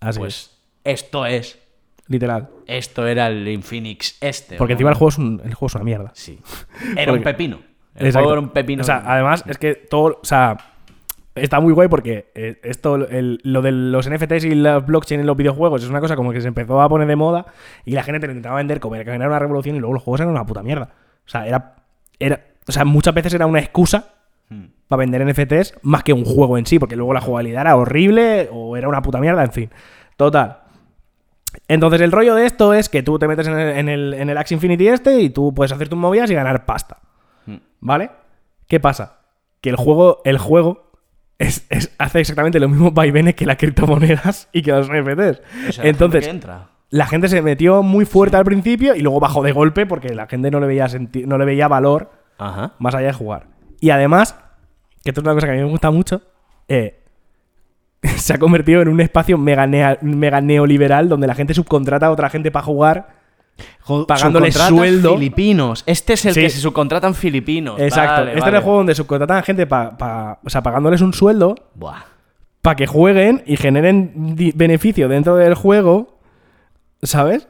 [0.02, 1.60] Así Pues esto es.
[2.08, 2.50] Literal.
[2.68, 4.58] Esto era el Infinix este.
[4.58, 4.76] Porque ¿no?
[4.76, 6.12] encima el juego es, un, el juego es una mierda.
[6.14, 6.39] Sí.
[6.96, 7.60] Era un pepino.
[7.96, 8.26] El Exacto.
[8.26, 8.82] juego era un pepino.
[8.82, 10.20] O sea, además es que todo.
[10.22, 10.58] O sea,
[11.34, 15.26] está muy guay porque eh, esto, el- lo de los NFTs y la blockchain en
[15.28, 17.46] los videojuegos es una cosa como que se empezó a poner de moda
[17.86, 20.04] y la gente te lo intentaba vender como que era una revolución y luego los
[20.04, 20.89] juegos eran una puta mierda.
[21.26, 21.76] O sea, era.
[22.20, 24.14] era o sea, muchas veces era una excusa
[24.50, 24.66] Hmm.
[24.88, 28.48] para vender NFTs más que un juego en sí, porque luego la jugabilidad era horrible
[28.52, 29.70] o era una puta mierda, en fin.
[30.18, 30.60] Total.
[31.68, 34.30] Entonces el rollo de esto es que tú te metes en el, en el, en
[34.30, 37.00] el Axie Infinity este y tú puedes hacer tus movidas y ganar pasta.
[37.46, 37.56] Hmm.
[37.80, 38.12] ¿Vale?
[38.68, 39.20] ¿Qué pasa?
[39.62, 40.91] Que el juego, el juego
[41.39, 45.41] es, es- hace exactamente los mismos vaivenes que las criptomonedas y que los NFTs.
[45.70, 46.68] O sea, Entonces, entra.
[46.89, 50.28] la gente se metió muy fuerte al principio y luego bajó de golpe porque la
[50.28, 50.88] gente no le veía,
[51.26, 52.74] no le veía valor Ajá.
[52.80, 53.48] más allá de jugar.
[53.80, 54.36] Y además,
[55.04, 56.22] que esto es una cosa que a mí me gusta mucho,
[56.68, 57.02] eh,
[58.18, 62.12] se ha convertido en un espacio mega, nea- mega neoliberal donde la gente subcontrata a
[62.12, 63.16] otra gente para jugar,
[64.08, 65.14] pagándole Subcontratan sueldo.
[65.16, 65.84] Filipinos.
[65.86, 66.42] Este es el Sí.
[66.42, 67.80] que se subcontratan filipinos.
[67.80, 68.22] Exacto.
[68.22, 68.52] Vale, este vale.
[68.52, 71.56] es el juego donde subcontratan a gente para, o sea, pagándoles un sueldo
[72.62, 76.18] para que jueguen y generen beneficio dentro del juego,
[77.04, 77.48] ¿sabes?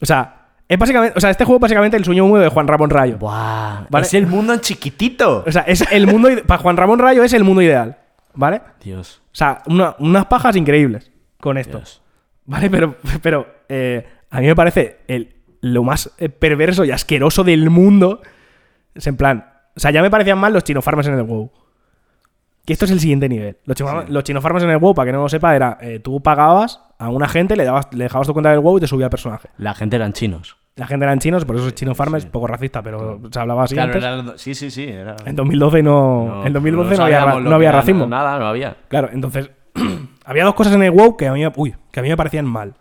[0.00, 0.37] O sea,
[0.68, 3.16] es básicamente, o sea, este juego es básicamente el sueño húmedo de Juan Ramón Rayo.
[3.18, 3.86] Buah.
[3.88, 4.06] Vale.
[4.06, 5.44] Es el mundo en chiquitito.
[5.46, 7.96] O sea, es el mundo para Juan Ramón Rayo es el mundo ideal,
[8.34, 8.60] ¿vale?
[8.82, 9.22] Dios.
[9.32, 11.10] O sea, una- unas pajas increíbles
[11.40, 11.78] con esto.
[11.78, 12.02] Dios.
[12.44, 12.68] ¿Vale?
[12.70, 17.70] Pero, pero eh, a mí me parece el, lo más eh, perverso y asqueroso del
[17.70, 18.20] mundo.
[18.94, 19.50] Es en plan.
[19.76, 21.50] O sea, ya me parecían mal los chino farmers en el WoW.
[22.66, 23.56] Que esto es el siguiente nivel.
[23.64, 26.20] Los chino, los farmers en el WoW, para que no lo sepa, era eh, tú
[26.22, 29.06] pagabas a una gente, le, dabas, le dejabas tu cuenta del WoW y te subía
[29.06, 29.48] el personaje.
[29.56, 30.57] La gente eran chinos.
[30.78, 33.74] La gente eran chinos, por eso es chino farmers, poco racista, pero se hablaba así
[33.74, 34.04] Claro, antes.
[34.04, 34.84] era- sí, sí, sí.
[34.88, 35.16] Era...
[35.26, 38.06] En 2012 no, en 2012 no, había, no había que era, racismo.
[38.06, 38.76] Nada, no había.
[38.88, 39.50] Claro, entonces
[40.24, 42.16] había dos cosas en el WoW que a mí, me- uy, que a mí me
[42.16, 42.74] parecían mal.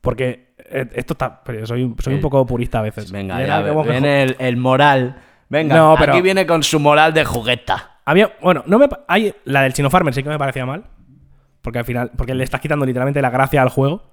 [0.00, 3.12] Porque eh, esto está, pero yo soy, soy un Eh, poco purista a veces.
[3.12, 5.16] Venga, ya viene el, el moral.
[5.48, 7.98] Venga, No, pero- aquí viene con su moral de jugueta.
[8.04, 10.84] Había, bueno, no me hay la del Chino Farmer sí que me parecía mal,
[11.62, 14.09] porque al final porque le estás quitando literalmente la gracia al juego,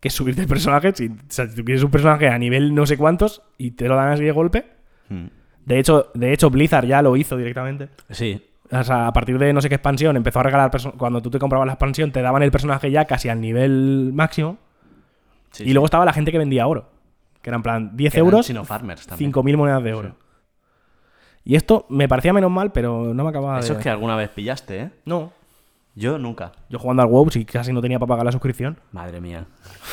[0.00, 2.74] que es subirte el personaje, si, o sea, si tú quieres un personaje a nivel
[2.74, 4.66] no sé cuántos y te lo dan así de golpe.
[5.08, 5.26] Hmm.
[5.64, 7.88] De hecho, de hecho Blizzard ya lo hizo directamente.
[8.10, 8.42] Sí.
[8.70, 11.38] O sea, a partir de no sé qué expansión empezó a regalar cuando tú te
[11.38, 14.58] comprabas la expansión te daban el personaje ya casi al nivel máximo.
[15.50, 15.72] sí, y sí.
[15.72, 16.90] luego estaba la gente que vendía oro.
[17.42, 19.32] Que era en plan 10 Que eran euros, Chino Farmers también.
[19.32, 20.14] 5.000 monedas de oro.
[21.44, 23.78] Y esto me parecía menos mal, pero no me acababa Eso de...
[23.78, 24.90] es que alguna vez pillaste, ¿eh?
[25.06, 25.32] No.
[25.98, 26.52] Yo nunca.
[26.68, 28.78] Yo jugando al WoW, si casi no tenía para pagar la suscripción.
[28.92, 29.46] Madre mía.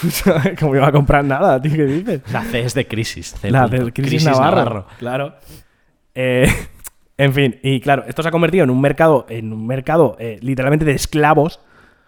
[0.59, 2.21] Como iba a comprar nada, tío, ¿qué dices?
[2.31, 3.33] La C es de crisis.
[3.39, 3.77] C La punto.
[3.77, 4.85] del Crisis, Navarro.
[4.99, 5.35] Claro.
[6.13, 6.47] Eh,
[7.17, 10.37] en fin, y claro, esto se ha convertido en un mercado, en un mercado eh,
[10.41, 11.59] literalmente de esclavos.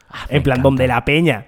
[0.10, 0.62] Ah, en plan, encanta.
[0.64, 1.48] donde la peña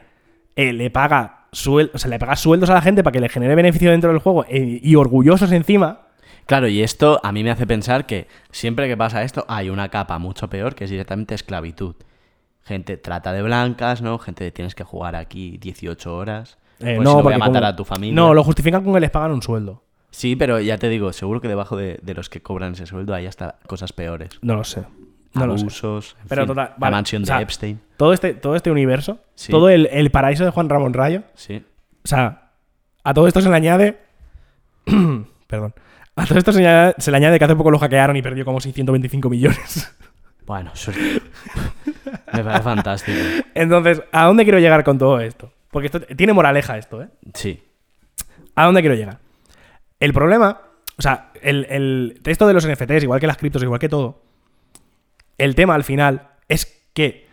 [0.55, 3.29] eh, le paga suel- o sea, le paga sueldos a la gente para que le
[3.29, 6.01] genere beneficio dentro del juego y orgullosos encima.
[6.45, 9.89] Claro, y esto a mí me hace pensar que siempre que pasa esto hay una
[9.89, 11.95] capa mucho peor que es directamente esclavitud.
[12.69, 14.19] Gente trata de blancas, ¿no?
[14.19, 16.59] Gente de tienes que jugar aquí 18 horas.
[16.79, 18.15] Eh, pues si no, no voy a matar como- a tu familia.
[18.15, 19.83] No, lo justifican con que les pagan un sueldo.
[20.11, 23.15] Sí, pero ya te digo, seguro que debajo de, de los que cobran ese sueldo
[23.15, 24.29] hay hasta cosas peores.
[24.43, 24.83] No lo sé.
[25.33, 25.63] No lo sé.
[25.63, 27.81] Abusos, en Pero fin, total, la mansión o sea, de Epstein.
[27.97, 29.51] Todo este, todo este universo, Sí.
[29.51, 31.63] todo el, el paraíso de Juan Ramón Rayo, Sí.
[32.03, 32.51] o sea,
[33.03, 33.99] a todo esto se le añade.
[35.47, 35.73] Perdón.
[36.15, 38.21] A todo esto se le, añade, se le añade que hace poco lo hackearon y
[38.21, 39.95] perdió como 625 millones.
[40.45, 40.89] Bueno, es-
[42.33, 43.17] me parece fantástico.
[43.53, 45.51] Entonces, ¿a dónde quiero llegar con todo esto?
[45.71, 47.09] Porque esto tiene moraleja esto, ¿eh?
[47.33, 47.61] Sí.
[48.55, 49.19] ¿A dónde quiero llegar?
[49.99, 50.61] El problema,
[50.97, 54.21] o sea, el, el texto de los NFTs, igual que las criptos, igual que todo,
[55.37, 57.27] el tema al final es que,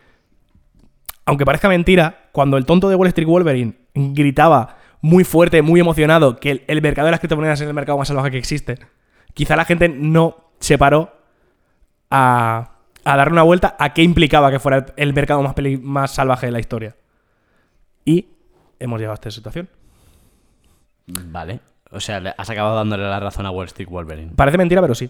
[1.24, 6.36] aunque parezca mentira, cuando el tonto de Wall Street Wolverine gritaba muy fuerte, muy emocionado,
[6.36, 8.78] que el, el mercado de las criptomonedas es el mercado más salvaje que existe,
[9.34, 11.16] quizá la gente no se paró
[12.10, 12.75] a,
[13.06, 16.46] a darle una vuelta a qué implicaba que fuera el, mercado más, peli- más salvaje
[16.46, 16.96] de la historia.
[18.04, 18.26] Y
[18.78, 19.68] hemos llegado a esta situación.
[21.06, 21.60] Vale.
[21.92, 24.32] O sea, has acabado dándole la razón a Wall Street Wolverine.
[24.34, 25.08] Parece mentira, pero sí.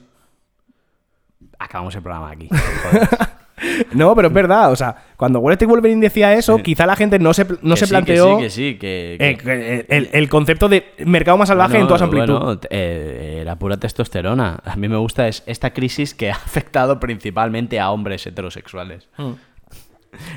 [1.59, 2.49] Acabamos el programa aquí.
[3.93, 4.71] No, pero es verdad.
[4.71, 7.81] O sea, cuando Wall Street Wolverine decía eso, quizá la gente no se, no Que
[7.81, 9.31] se sí, planteó Que sí, que sí, que...
[9.31, 12.39] eh, que- que el, el concepto de mercado más salvaje en toda su amplitud.
[12.39, 14.61] bueno, eh, pura testosterona.
[14.65, 19.09] A mí me gusta es esta crisis que ha afectado principalmente a hombres heterosexuales.
[19.19, 19.37] La, Hmm.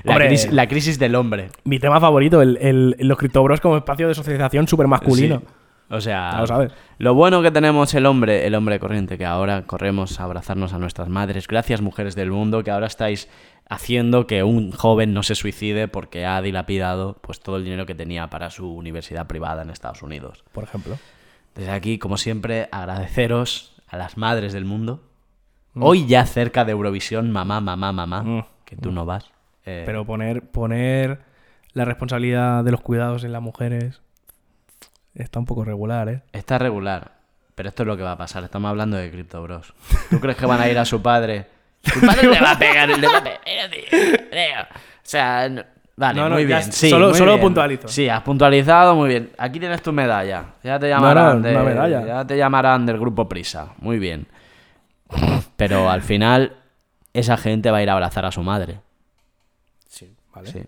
[0.06, 1.50] Hombre, crisis, la crisis del hombre.
[1.64, 5.40] Mi tema favorito, el, el- los criptobros como espacio de socialización súper masculino.
[5.40, 5.46] Sí.
[5.92, 6.44] O sea,
[7.00, 10.78] lo bueno que tenemos el hombre, el hombre corriente, que ahora corremos a abrazarnos a
[10.80, 11.48] nuestras madres.
[11.48, 13.28] Gracias, mujeres del mundo, que ahora estáis
[13.68, 17.96] haciendo que un joven no se suicide porque ha dilapidado pues todo el dinero que
[17.96, 20.44] tenía para su universidad privada en Estados Unidos.
[20.52, 20.98] Por ejemplo.
[21.56, 25.02] Desde aquí, como siempre, agradeceros a las madres del mundo.
[25.76, 28.46] Hoy ya cerca de Eurovisión, mamá, mamá, mamá, Mm.
[28.66, 29.32] que tú no vas.
[29.66, 31.20] Eh, Pero poner, poner
[31.74, 34.02] la responsabilidad de los cuidados en las mujeres
[35.16, 36.22] está un poco regular, ¿eh?
[36.34, 37.12] Está regular,
[37.56, 38.44] pero esto es lo que va a pasar.
[38.44, 39.74] Estamos hablando de Crypto Bros.
[40.10, 41.48] ¿Tú crees que van a ir a su padre?
[41.84, 44.68] Su padre le va a pegar, le va a pegar.
[44.72, 45.64] O sea, no-
[45.96, 46.64] vale, No, no, muy bien.
[46.72, 47.42] Sí, solo- muy solo bien.
[47.42, 47.88] puntualizo.
[47.88, 49.32] Sí, has puntualizado muy bien.
[49.38, 50.46] Aquí tienes tu medalla.
[50.64, 52.06] Ya te llamarán, de- medalla.
[52.06, 53.74] ya te llamarán del grupo Prisa.
[53.80, 54.28] Muy bien.
[55.56, 56.56] Pero al final,
[57.14, 58.80] esa gente va a ir a abrazar a su madre.
[59.88, 60.52] Sí, vale.
[60.52, 60.64] Sí.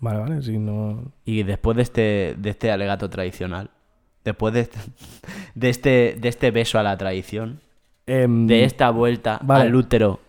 [0.00, 1.12] Vale, vale, si no...
[1.24, 3.70] Y después de este, de este alegato tradicional,
[4.24, 4.78] después de este,
[5.54, 7.60] de este, de este beso a la tradición,
[8.06, 9.62] Em, de esta vuelta Vale.
[9.62, 10.20] al útero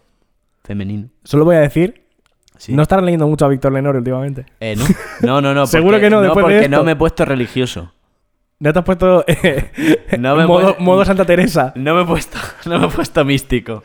[0.63, 1.09] femenino.
[1.25, 2.03] Solo voy a decir,
[2.57, 2.73] Sí.
[2.73, 4.45] no estarás leyendo mucho a Víctor Lenore últimamente.
[4.61, 4.85] Eh, ¿no?
[5.21, 5.67] no, no, no.
[5.67, 6.69] Seguro que no, después de porque esto.
[6.77, 7.91] no me he puesto religioso.
[8.59, 9.71] ¿No te has puesto eh,
[10.17, 11.73] No me modo, pone- modo Santa Teresa?
[11.75, 13.83] No me he puesto, no me he puesto místico.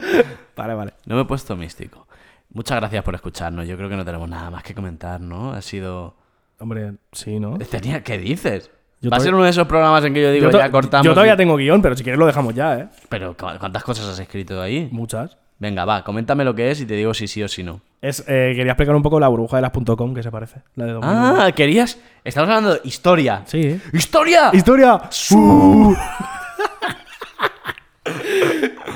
[0.56, 0.92] Vale, vale.
[1.06, 2.06] No me he puesto místico.
[2.52, 3.66] Muchas gracias por escucharnos.
[3.68, 5.52] Yo creo que no tenemos nada más que comentar, ¿no?
[5.52, 6.16] Ha sido.
[6.58, 7.58] Hombre, sí, ¿no?
[7.58, 8.70] Tenía, ¿Qué dices?
[9.00, 11.06] Yo Va a ser uno de esos programas en que yo digo, yo, ya cortamos.
[11.06, 12.88] yo todavía y- tengo guion, pero si quieres lo dejamos ya, ¿eh?
[13.08, 14.88] Pero, ¿cu- ¿cuántas cosas has escrito ahí?
[14.92, 15.38] Muchas.
[15.58, 17.80] Venga, va, coméntame lo que es y te digo si sí o si no.
[18.02, 20.60] Es, eh, quería explicar un poco la burbuja de las .com, que se parece.
[20.74, 21.42] La de 2001.
[21.42, 21.98] Ah, querías.
[22.24, 23.42] Estamos hablando de historia.
[23.46, 23.80] Sí.
[23.94, 24.50] ¡Historia!
[24.52, 25.00] ¡Historia!
[25.32, 25.94] Uh.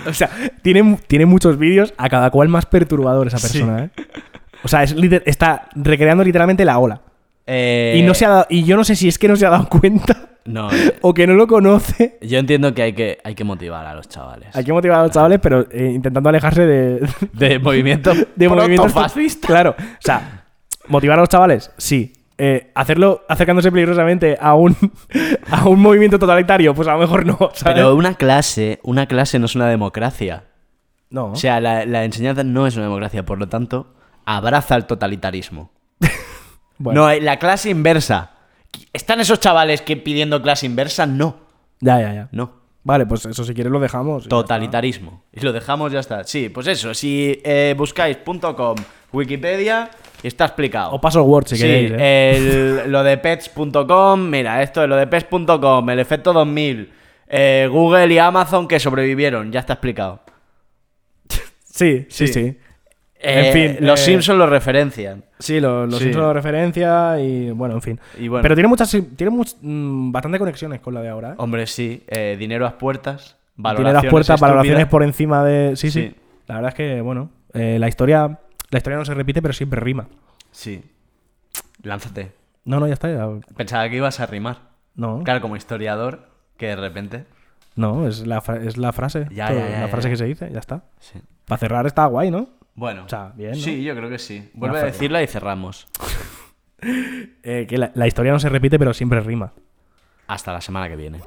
[0.09, 0.31] o sea,
[0.63, 3.91] tiene, tiene muchos vídeos, a cada cual más perturbador esa persona, ¿eh?
[4.63, 4.95] O sea, es
[5.27, 7.01] está recreando literalmente la ola.
[7.47, 9.45] Eh, Y, no se ha dado- y yo no sé si es que no se
[9.45, 12.17] ha dado cuenta No, eh, o que no lo conoce.
[12.23, 14.57] yo entiendo que hay que, hay que motivar a los chavales.
[14.57, 18.93] Hay que motivar a los chavales, pero eh, intentando alejarse de, De movimiento de movimientos
[18.93, 19.47] protofascista.
[19.49, 20.45] Claro, o sea,
[20.89, 22.13] motivar a los chavales, sí.
[22.37, 24.77] Eh, hacerlo acercándose peligrosamente a un,
[25.51, 27.37] a un movimiento totalitario, pues a lo mejor no.
[27.55, 27.63] ¿sabes?
[27.75, 30.45] Pero una clase, una clase no es una democracia.
[31.11, 31.27] no.
[31.33, 35.71] O sea, la, la enseñanza no es una democracia, por lo tanto, abraza el totalitarismo.
[36.77, 37.07] Bueno.
[37.07, 38.33] No, la clase inversa.
[38.93, 41.07] ¿Están esos chavales que pidiendo clase inversa?
[41.07, 41.37] No,
[41.79, 42.29] Ya, ya, ya.
[42.33, 42.51] no.
[42.83, 44.27] Vale, pues eso si quieres lo dejamos.
[44.27, 45.23] Totalitarismo.
[45.33, 46.25] Y lo dejamos, ya está.
[46.25, 46.93] Sí, pues eso.
[46.93, 48.19] Si eh, buscáis
[48.57, 48.75] .com,
[49.13, 49.89] Wikipedia,
[50.29, 50.93] está explicado.
[50.93, 51.93] O paso Word si sí, queréis.
[51.97, 52.83] ¿eh?
[52.85, 56.91] el- lo de pets.com, mira, esto es lo de pets.com, el efecto 2000,
[57.29, 60.21] eh, Google y Amazon que sobrevivieron, ya está explicado.
[61.65, 62.33] Sí, sí, sí.
[62.33, 62.59] sí.
[63.27, 65.25] Eh, en fin, los Simpsons lo referencian.
[65.39, 66.05] Sí, lo- los Sí.
[66.05, 68.01] Simpsons lo referencia y bueno, en fin.
[68.19, 68.43] Y bueno.
[68.43, 71.31] Pero tiene muchas, tiene much- mm, bastante conexiones con la de ahora.
[71.31, 71.35] ¿eh?
[71.39, 72.05] Hombre, sí.
[72.39, 73.37] dinero a las puertas.
[73.57, 75.75] Valoraciones las puertas, valoraciones por encima de.
[75.77, 76.09] Sí, sí.
[76.09, 76.15] Sí.
[76.49, 78.39] La verdad es que, bueno, la historia.
[78.75, 80.09] La historia no se repite, pero siempre rima.
[80.51, 80.83] Sí.
[81.85, 82.33] Lánzate.
[82.65, 83.09] No, no, ya está.
[83.09, 84.63] ya- Pensaba que ibas a rimar.
[84.97, 87.25] No, Claro, como historiador, que de repente.
[87.77, 89.29] no, es la, fra- es la frase.
[89.31, 90.11] Ya, todo, ya, ya, la ya, frase ya.
[90.11, 90.83] que se dice, ya está.
[90.99, 91.21] Sí.
[91.45, 92.49] Para cerrar está guay, ¿no?
[92.75, 93.05] Bueno.
[93.05, 93.57] O sea, bien, ¿no?
[93.59, 94.51] Sí, yo creo que sí.
[94.55, 95.87] Vuelve a decirla y cerramos.
[96.83, 99.53] Eh, que la, la historia no se repite, pero siempre rima.
[100.27, 101.21] Hasta la semana que viene.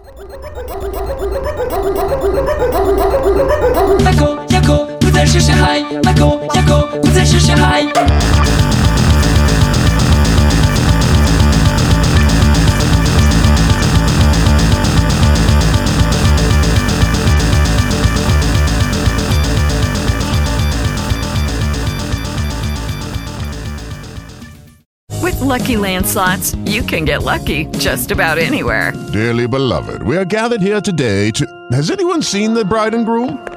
[25.23, 28.93] With Lucky landslots, you can get lucky just about anywhere.
[29.11, 31.45] Dearly beloved, we are gathered here today to...
[31.71, 33.56] Has anyone seen the bride and groom?